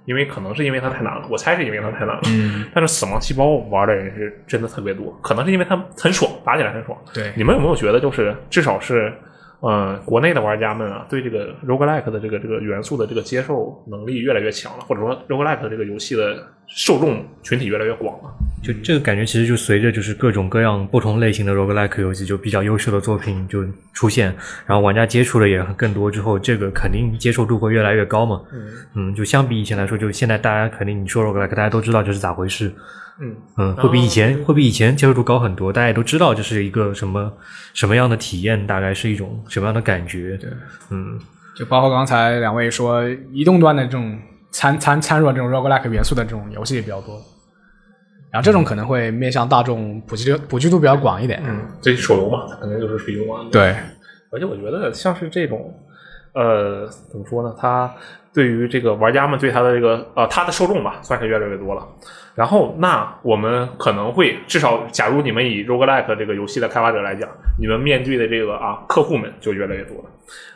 [0.06, 1.26] 因为可能是因为他太难了。
[1.30, 2.22] 我猜是因为他太难了。
[2.28, 6.98] 嗯，但是死亡细胞玩的人是真的特别多，可能是因为他很爽，打起来很爽。
[7.14, 9.14] 对你们有没有觉得，就是至少是，
[9.60, 16.38] 呃，国内的玩家们啊，对这个 roguelike 的这个这个元素的这个接受能力越来越强了，或者说 roguelike 的这个游戏的
[16.68, 18.30] 受众群体越来越广了。
[18.62, 24.28] 就这个感觉，其实就随着就是各种各样不同类型的 roguelike 游戏就比较优秀的作品就出现，
[24.68, 28.42] 然后玩家接触的也更多之后，这个肯定接受度会越来越高嘛。
[28.94, 32.72] 嗯就相比以前来说，就现在大家肯定你说 roguelike，大家都知道这是咋回事。
[33.20, 37.32] 嗯嗯，会比以前会比以前接受度高很多，大家也都知道这是一个什么
[37.74, 40.38] 什么样的体验，大概是一种什么样的感觉。
[40.38, 40.50] 对，
[40.92, 41.20] 嗯，
[41.56, 44.20] 就包括刚才两位说，移动端的这种
[44.52, 47.20] 参参参入了这种 roguelike 元素的这种游戏也比较多。
[48.30, 51.42] 然后这种可能会面向大众普及普及度比较广一点。
[51.46, 53.50] 嗯，这手游嘛，它肯定就是水游嘛。
[53.52, 53.74] 对，
[54.32, 55.74] 而且我觉得像是这种，
[56.38, 57.56] 呃，怎么说呢？
[57.60, 57.92] 它
[58.32, 61.84] 对于这个玩家们对它的这个呃，它的受众吧，算是越来越多了。
[62.36, 67.28] 然后，那我们可能会至少，假如你们以 roguelike 这个游戏的开发者来讲，
[67.60, 70.10] 你们面对的这个啊客户们就越来越多了。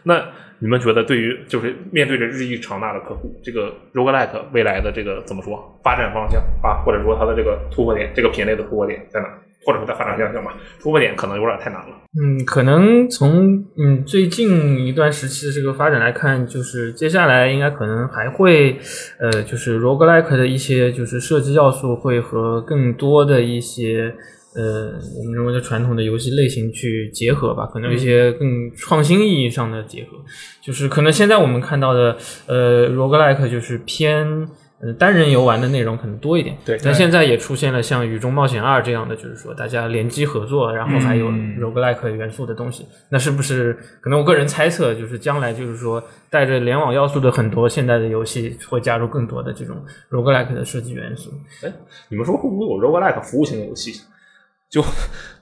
[0.04, 0.24] 那
[0.60, 9.28] 你们觉得，对于就是面对着日益庞大的客户，这个 roguelike 未来的这个怎么说发展方向啊，或者说它的这个突破点，这个品类的突破点在哪？
[9.66, 11.96] 或者说在发展方向吧，突破点可能有点太难了。
[12.20, 18.78] 嗯，可能从嗯最近一段时期的这个发展来看，就是接下来应该可能还会，
[19.20, 24.14] 呃，就是 roguelike 的一些就是设计要素会和更多的一些
[24.56, 30.18] 呃我们认为的传统的游戏类型去结合吧，可能一些更创新意义上的结合，
[30.62, 34.48] 就是可能现在我们看到的呃 roguelike 就是偏。
[34.84, 42.88] 呃，单人游玩的内容可能多一点，对但现在也出现了像《雨中冒险二》这样的，就是说大家联机合作，然后还有 roguelike 元素的东西。
[43.10, 49.78] 那是不是可能我个人猜测，就是将来就是说带着联网要素的很多现代的游戏会加入更多的这种
[50.10, 51.32] roguelike 的设计元素。
[51.64, 51.72] 哎，
[52.10, 54.02] 你们说会不会有 roguelike 服务型游戏？
[54.72, 54.82] 就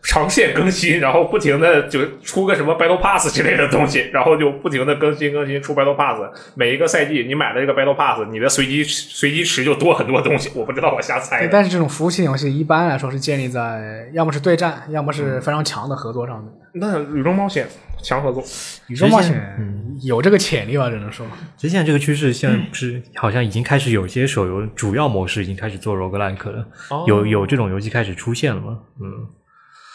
[0.02, 6.20] 长线更新，然后不停的就出个什么 Battle Pass 之类的东西，然后就不停的更新更新出 Battle Pass。
[6.56, 10.50] 每一个赛季你买了这个 Battle Pass，你的随机随机池就多很多东西。
[10.56, 16.52] 我不知道，我瞎猜对，但是这种服务器游戏一般来说是建立在要么是对战，要么是非常强的合作上的。
[16.74, 17.68] 那雨中冒险
[18.02, 18.44] 强合作，
[18.88, 19.56] 宇宙冒险
[20.04, 21.26] 有这个潜力吧，只能说。
[21.58, 28.80] 其实现在这个趋势，现在不是好像已经开始有些手游主要模式已经开始做 roguelike 了，哦有有这种游戏开始出现了吗？
[29.02, 29.28] 嗯，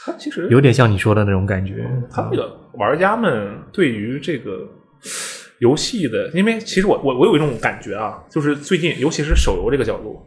[0.05, 1.86] 它其实有点像你说的那种感觉。
[2.11, 4.68] 他这个玩家们对于这个
[5.61, 10.20] 游戏的，因为其实我我我有一种感觉啊，就是最近尤其是手游这个角度，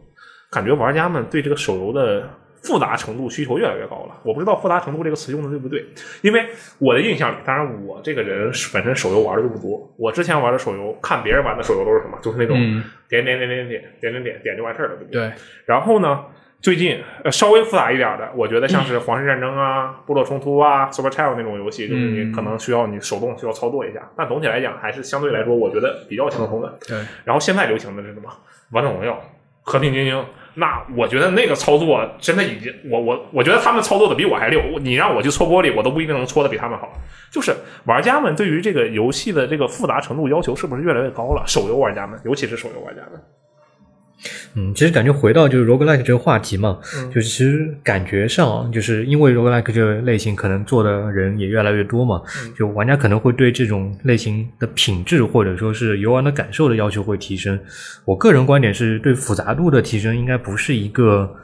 [0.50, 2.28] 感觉玩家们对这个手游的
[2.62, 4.16] 复杂程度需求越来越高了。
[4.22, 5.84] 我不知道复杂程度这个词用的对不对，
[6.22, 6.46] 因为
[6.78, 15.28] 我的印象里，当然我这个人本身手游玩的就不多，我之前玩的手游，看别人玩的手游都是什么，就是那种嗯点点点点点点点点点就完事儿了，对不对？
[15.28, 15.32] 对，
[15.66, 16.24] 然后呢，
[16.60, 26.78] 最近呃稍微复杂一点的，我觉得像是皇室战争啊、部落冲突啊、Super Child 那种游戏，就是你可能需要你手动需要操作一下，但总体来讲还是相对来说，我觉得比较轻松的。
[26.86, 28.28] 对，然后现在流行的是什么？
[28.72, 29.22] 王者荣耀、
[29.62, 30.24] 和平精英。
[30.54, 34.60] 那我觉得那个操作真的已经，我我我觉得他们操作的比我还溜。
[34.80, 36.92] 你让我去搓玻璃，我都不一定能搓的比他们好。
[37.30, 41.44] 就是玩家们对于这个游戏的这个复杂程度要求是不是越来越高了？
[41.46, 43.20] 手游玩家们，尤其是手游玩家们。
[44.54, 57.58] 嗯，其实感觉回到就是 roguelike 这个话题嘛，嗯就是其实感觉上啊，就是因为 roguelike 这个类型可能做的人也越来越多嘛，嗯就玩家可能会对这种类型的品质或者说是游玩的感受的要求会提升。
[58.04, 61.34] 我个人观点是对复杂度的提升应该不是一个。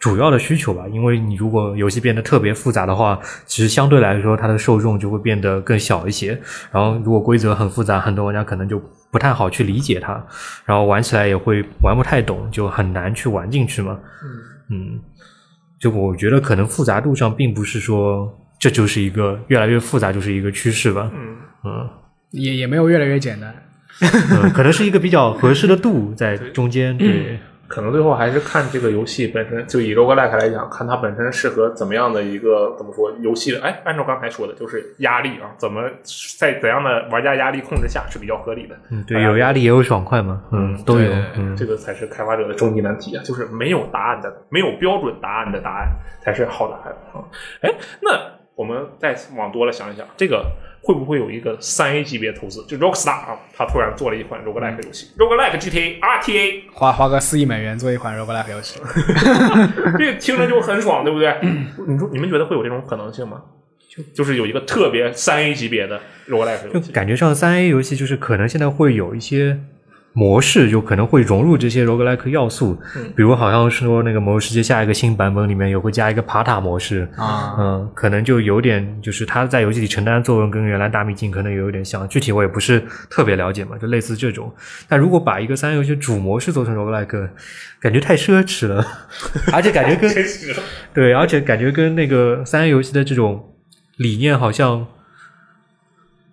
[0.00, 6.38] 主要的需求吧，因为你如果游戏变得特别复杂的话，其实相对来说它的受众就会变得更小一些。
[6.70, 8.78] 然后如果规则很复杂，很多玩家可能就
[9.14, 10.12] 不太好去理解它，
[10.66, 13.96] 然后玩起来也会玩不太懂，就很难去玩进去嘛。
[14.70, 14.98] 嗯
[15.78, 21.08] 就我觉得可能复杂度上并不是说这就是一个越来越复杂就是一个趋势吧。
[21.14, 21.88] 嗯嗯
[22.32, 23.54] 也也没有越来越简单。
[24.00, 26.98] 嗯，可能是一个比较合适的度在 中间。
[26.98, 27.38] 对，
[27.74, 33.60] 可能最后还是看这个游戏本身，就以 roguelike 来讲，看它本身适合怎么样的一个怎么说游戏的。
[33.62, 35.82] 哎，按照刚才说的，就是压力啊，怎么
[36.38, 38.76] 在怎样的玩家压力控制下是比较合理的。
[38.90, 40.40] 嗯，对，有压力也有爽快嘛。
[40.52, 41.24] 嗯，都有对。
[41.36, 45.88] 嗯这个才是开发者的终极难题啊，就是没有答案的，没有标准答案的答案
[46.20, 47.26] 才是好答案啊。
[47.62, 48.12] 哎，那
[48.54, 50.46] 我们再往多了想一想，这个
[50.84, 52.62] 会不会有一个三 A 级别投资？
[52.68, 58.78] 就 Rockstar 啊，他突然做了一款 roguelike 游戏，roguelike GTA RTA， 花花个四亿美元做一款 roguelike 游戏，
[59.98, 61.34] 这个听着就很爽，对不对？
[61.88, 63.40] 你说你们觉得会有这种可能性吗？
[63.88, 69.58] 就就是有一个特别三 A 级别的 roguelike 游就戏，感觉上三 A 游戏就是可能现在会有一些
[70.16, 72.78] 模式，就可能会融入这些 roguelike 要素，
[73.16, 77.08] 比如好像说那个《魔兽世界》下一个新版本里面也会加一个爬塔模式。
[77.16, 77.56] 啊。
[77.58, 84.54] 嗯，可能就有点就是它在游戏里承担的作用跟原来大秘境可能有点像，具体我也不是特别了解嘛，就类似这种。
[84.88, 87.30] 但如果把一个三 A 游戏主模式做成 roguelike，
[87.80, 88.86] 感觉太奢侈了，
[89.52, 90.08] 而且感觉跟
[90.94, 93.52] 对，而且感觉跟那个三 A 游戏的这种
[93.96, 94.86] 理念好像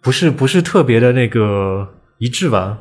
[0.02, 2.78] 不是不是特别的那个一致吧？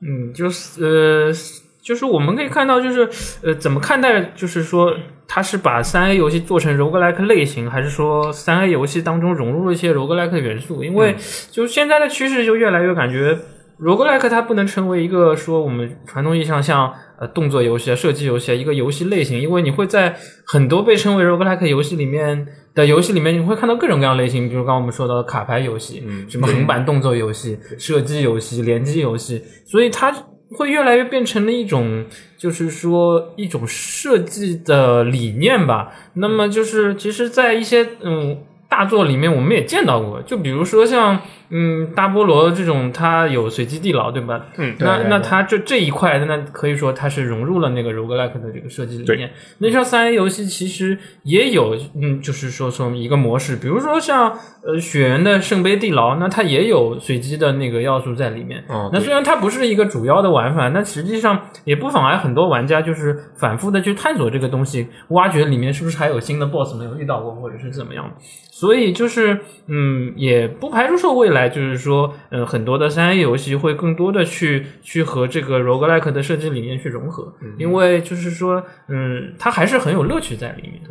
[0.00, 1.32] 嗯，就是呃，
[1.80, 3.08] 就是我们可以看到，就是
[3.42, 4.94] 呃，怎么看待，就是说，
[5.26, 10.84] 它是把三 A 游戏做成 roguelike 类型，还是说三 A 游戏当中融入了一些 roguelike 的元素？
[10.84, 11.16] 因为
[11.50, 13.38] 就现在的趋势就越来越感觉
[13.80, 30.12] roguelike 它不能成为一个说我们传统意义上像呃动作游戏啊、射击游戏啊一个游戏类型，因为你会在很多被称为 roguelike 游戏里面的游戏里面，你会看到各种各样类型，比如刚刚我们说到的卡牌游戏，嗯什么横版动作游戏、射击游戏、联机游戏，所以它
[30.56, 32.04] 会越来越变成了一种，
[32.36, 35.92] 就是说一种设计的理念吧。
[36.14, 38.38] 那么就是其实，在一些嗯
[38.68, 41.20] 大作里面，我们也见到过，就比如说像
[41.50, 44.46] 嗯大菠萝这种，它有随机地牢，对吧？
[44.56, 49.30] 嗯那那它这这一块，那可以说它是融入了那个 roguelike 的这个设计理念。
[49.58, 58.64] 那像三 A 游戏其实也有，嗯，就是说从一个模式，比如说像呃雪原的圣杯地牢，那它也有随机的那个要素在里面。
[58.68, 68.10] 哦那虽然它不是一个主要的玩法，但实际上也不妨碍很多玩家就是反复的去探索这个东西，挖掘里面是不是还有新的 BOSS 没有遇到过，或者是怎么样。
[68.50, 80.90] 所以就是，嗯，也不排除说未来就是说，嗯、很多的三 A 游戏会更多的去去和这个 roguelike 的设计理念去融合，因为就是说，嗯，它还是很有乐趣在里面的。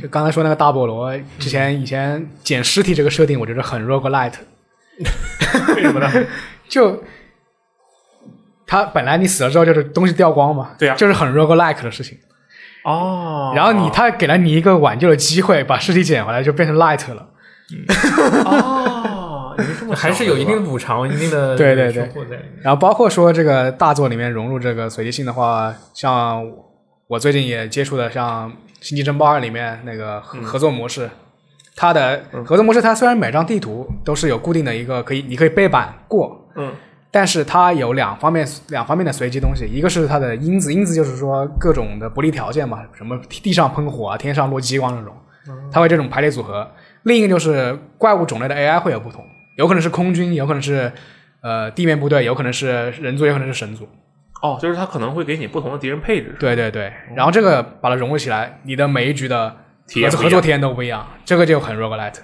[0.00, 4.32] 就刚才说那个大菠萝，之前以前捡尸体这个设定，我觉得很 roguelike
[5.76, 6.10] 为什么呢？
[6.68, 7.02] 就
[8.66, 12.16] 他本来你死了之后就是东西掉光嘛，对啊就是很 roguelike 的事情。
[12.84, 17.28] 哦然后你他给了你一个挽救的机会，把尸体捡回来，就变成 light 了。
[18.44, 19.23] 哦，
[19.94, 22.08] 还是有一定的补偿，一定的 对对对。
[22.62, 26.44] 然后包括说这个大作里面融入这个随机性的话，像
[27.06, 28.50] 我最近也接触的，像
[28.80, 31.08] 《星际争霸二》里面那个合合作模式，
[31.76, 36.72] 它的合作模式它虽然每张地图都是有固定的一个可以，你可以背板过，嗯，
[37.10, 45.14] 但是它有两方面两方面的随机东西，一个是它的因子，因子就是说各种的不利条件嘛，什么地上喷火啊，天上落激光这种，
[45.70, 46.66] 它会这种排列组合。
[47.02, 49.22] 另一个就是怪物种类的 AI 会有不同，
[49.56, 50.92] 有可能是空军，有可能是
[51.40, 53.88] 呃地面部队，有可能是人族，有可能是神族。
[54.42, 62.18] 哦，就是他可能会给你不同的敌人配置，对对对，然后这个把它融入起来，你的每一局的体验合作体验都不一样，这个就很 roguelite。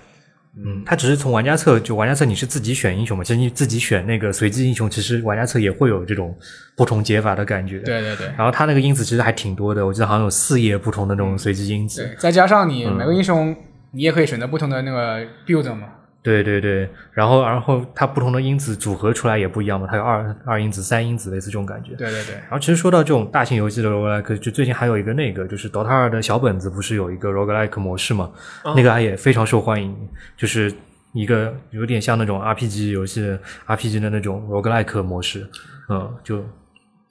[0.56, 6.36] 嗯，它只是从玩家侧，就玩家侧你是自己选英雄嘛，其实你自己选那个随机英雄，其实玩家侧也会有这种
[6.76, 7.78] 不同解法的感觉。。
[7.78, 12.04] 对对对然后它那个因子其实还挺多的，我记得好像有四页不同的那种随机因子。
[12.04, 13.56] 对，再加上你每个英雄，
[13.92, 15.86] 你也可以选择不同的那个 build 嘛。
[16.22, 21.94] 对对对，然后然后它不同的因子组合出来也不一样嘛，它有二二因子、三因子，类似这种感觉。
[21.94, 28.30] 对对对，然后其实说到这种大型游戏的 roguelike，就最近还有一个那个，就是 DOTA 二的小本子不是有一个 roguelike 模式嘛？
[28.76, 29.96] 那个也非常受欢迎，
[30.36, 30.70] 就是
[31.14, 35.46] 一个有点像那种 RPG 游戏 RPG 的那种 roguelike 模式，
[35.88, 36.44] 嗯，就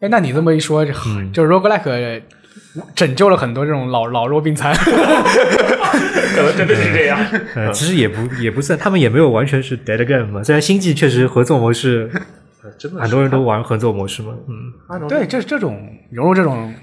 [0.01, 0.93] 哎，那你这么一说， 就、
[1.33, 2.21] 就 roguelike
[2.93, 4.73] 拯救了很多这种老老弱病残。
[6.35, 7.19] 可能真的是这样。
[7.55, 10.43] 呃，其实也不也不算，他们也没有完全是 dead game 嘛。
[10.43, 12.09] 虽然星际确实合作模式，
[12.77, 16.73] 真的很多人都玩合作模式嘛，嗯，对，这这种融入这种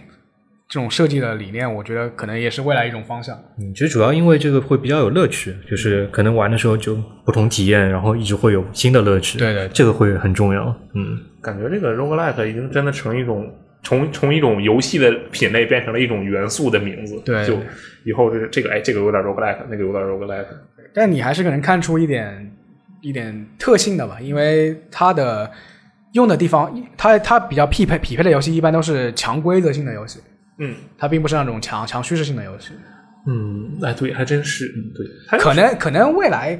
[0.68, 3.36] 这种设计的理念，我觉得可能也是未来一种方向。
[3.58, 11.18] 嗯，其实主要因为这个会比较有乐趣，就是可能玩的时候就不同体验，然后一直会有新的乐趣，对对对这个会很重要，嗯。
[11.42, 13.48] 感觉这个 roguelike 已经真的成一种
[13.86, 17.22] 从从一种游戏的品类变成了一种元素的名字。
[17.24, 17.56] 对就
[18.04, 20.44] 以后这这个哎，这个有点 roguelike，那个有点 roguelike。
[20.92, 22.52] 但你还是能看出一点
[23.00, 25.48] 一点特性的吧，因为它的
[26.14, 30.18] 用的地方，它它比较匹配匹配的游戏一般都是强规则性的游戏，
[30.58, 32.72] 嗯它并不是那种强强叙事性的游戏。
[33.28, 36.58] 嗯，哎，对，还真是，嗯，对，可能可能未来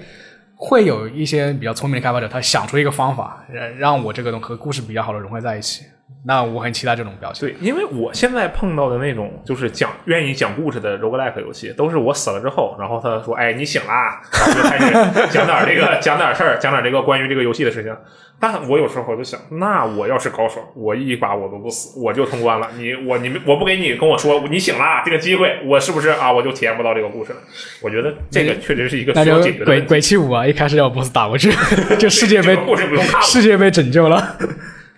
[0.54, 5.84] 会有一些比较聪明的开发者，他想出一个方法，让让我这个东和故事比较好的融合在一起。
[6.24, 7.48] 那我很期待这种表现。
[7.48, 14.92] 对，因为我现在碰到的那种就是讲愿意讲故事的 roguelike 游戏，都是我死了之后，然后他说：“哎，你醒啦！”然后就开始
[15.30, 17.96] 讲点这个， 讲点事儿，讲点这个关于这个游戏的事情。
[18.38, 22.68] 但我有时候我就想，那我要是高手，我一把我都不死，我就通关了。
[22.76, 26.30] 你我你们我不给你跟我说你醒啦，这个机会我是不是啊？
[26.32, 27.38] 我就体验不到这个故事了。
[27.82, 29.80] 我觉得这个确实是一个需要解决的鬼。
[29.82, 31.50] 鬼泣五啊，一开始要 boss 打过去，
[31.98, 34.36] 就世界被故事不用看了世界被拯救了。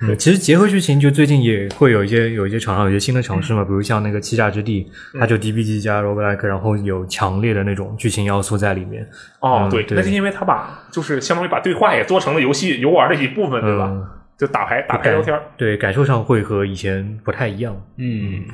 [0.00, 4.84] 嗯，其实结合剧情，就最近也会有一些有一些厂商有一些新的尝试嘛，比如像那个《欺诈之地》，
[5.20, 9.08] 它就 DBG 加 roguelike，然后有强烈的那种剧情要素在里面。
[9.40, 13.86] 哦，对，嗯对那是因为他把就是相当于把对话也做成了游戏游玩的一部分，对吧？
[13.90, 14.06] 嗯
[14.38, 17.74] 就打牌打牌聊天儿，对，感受上会和以前不太一样。
[17.96, 18.44] 嗯，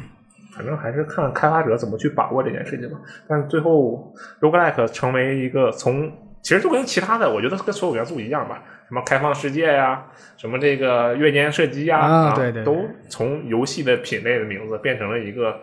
[0.56, 2.96] 反正还是看开发者怎么去把握这件事情吧。
[3.28, 8.62] 但是最后，roguelike 成为一个从其实就跟其他的，我觉得跟所有元素一样吧，
[8.94, 10.04] 什么开放世界呀、
[10.36, 15.62] 什么这个月间射击呀，啊对对对都从游戏的品类的名字变成了一个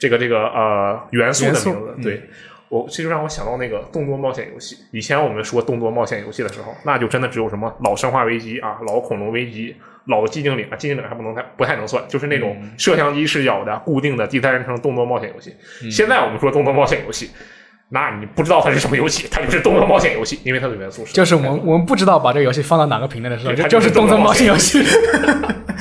[0.00, 1.94] 这个这个呃元素的名字。
[1.96, 2.22] 嗯对
[2.68, 4.78] 我这就让我想到那个动作冒险游戏。
[4.92, 9.76] 以前我们说动作冒险游戏的时候，那就真的只有什么老生化危机啊、老恐龙危机、
[10.06, 15.54] 老寂静岭啊，寂静岭还不能太不太能算，就是那种嗯摄像机视角的固定的第三人称动作冒险游戏。
[15.88, 17.30] 现在我们说动作冒险游戏，
[17.92, 24.82] 那你不知道它是什么游戏，它就是动作冒险游戏，因为它的元素是就是我们我们不知道把这个游戏放到哪个平台的时候，它就就是是动作冒险险游戏。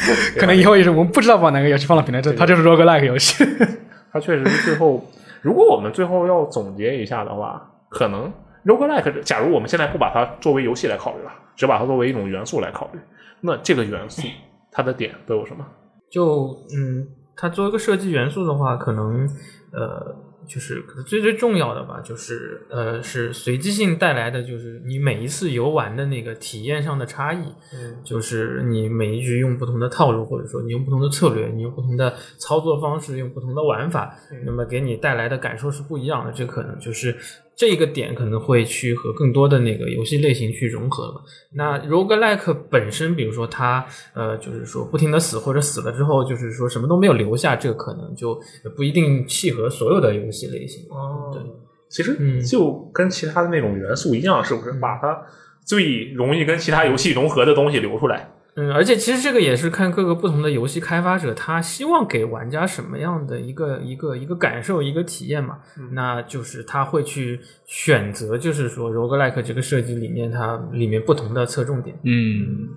[0.38, 3.46] 可能以后也是我们不知道把哪个游戏放到平台，这它就是 roguelike 游戏。
[4.12, 5.02] 它确实是最后，
[5.42, 8.32] 如果我们最后要总结一下的话，可能
[8.66, 13.00] roguelike，假如我们现在不把它作为游戏来考虑了，只把它作为一种元素来考虑，
[13.42, 14.28] 那这个元素
[14.72, 15.64] 它的点都有什么？
[16.12, 17.08] 就嗯，
[17.38, 19.26] 它作为一个设计元素的话，可能
[19.72, 20.16] 呃，
[20.54, 27.40] 就是可能最最重要的吧，就是呃，是随机性带来的，就是你每一次游玩的那个体验上的差异。
[27.74, 34.14] 嗯，就是你每一局用不同的套路，或者说你用不同的策略，你用不同的操作方式，用不同的玩法，
[34.46, 36.34] 那么给你带来的感受是不一样的。
[36.34, 37.16] 这可能就是
[37.56, 41.24] 这个点可能会去和更多的那个游戏类型去融合了。
[41.54, 43.86] 那 roguelike 本身，比如说它
[44.16, 48.40] 呃，就是说不停的死或者死了之后，就是说什么都没有留下，这个可能就
[48.76, 50.84] 不一定契合所有的游戏类型。
[50.90, 51.42] 哦对，
[51.90, 55.22] 其实嗯就跟其他的那种元素一样，是不是把它
[55.64, 58.31] 最容易跟其他游戏融合的东西留出来？
[58.56, 65.60] 嗯，而且其实这个也是看各个不同的游戏开发者，他希望给玩家什么样的一个一个一个感受、一个体验嘛。
[65.94, 71.98] 那就是他会去选择，就是说 roguelike 这个设计里面，它里面不同的侧重点。
[72.04, 72.68] 嗯，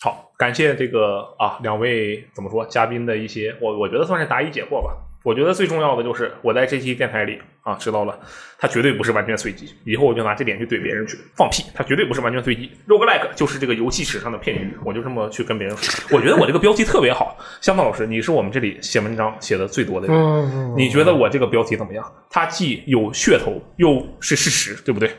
[0.00, 4.96] 好，感谢这个啊两位怎么说嘉宾的一些，我我觉得算是答疑解惑吧。
[5.24, 8.16] 我觉得最重要的就是我在这期电台里啊知道了，
[8.58, 9.74] 它绝对不是完全随机。
[9.84, 12.70] 以后我就拿这点去怼别人去，放屁，它绝对不是完全随机。
[12.86, 16.16] roguelike 就是这个游戏史上的骗局，我就这么去跟别人说。
[16.16, 22.04] 我觉得我这个标题特别好，香道老师，你是我们这里写文章写的最多的人，嗯，你觉得我这个标题怎么样？
[22.30, 25.10] 它既有噱头，又是事实，对不对？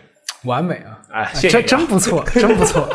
[0.44, 1.02] 完美啊！
[1.10, 2.88] 哎，谢谢真不错， 真不错。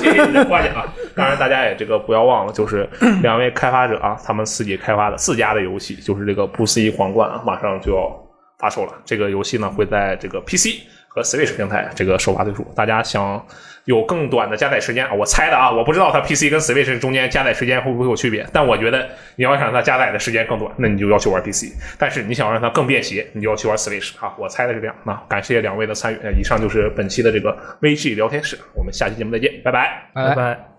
[0.00, 0.88] 谢谢你的夸奖啊！
[1.14, 2.88] 当然，大家也这个不要忘了，就是
[3.22, 8.10] 两位开发者啊，他们自己开发的自家的游戏，就是这个《不思议皇冠》啊，马上就要
[8.58, 8.92] 发售了。
[9.04, 12.64] 这个游戏呢，会在这个 PC 和 Switch 平台这个首发推出。
[12.74, 13.44] 大家想
[13.84, 24.32] 有更短的加载时间啊，我猜的啊，我不知道它 PC 跟 Switch 中间加载时间会不会有区别，但我觉得你要想让它加载的时间更短，那你就要去玩 PC；但是你想让它更便携，你就要去玩 Switch 啊。
[24.38, 24.94] 我猜的是这样。
[25.04, 30.10] 那感谢两位的参与，呃以上就是本期的这个 VG 聊天室，我们下期节目再见，拜拜。
[30.14, 30.71] 拜拜拜拜。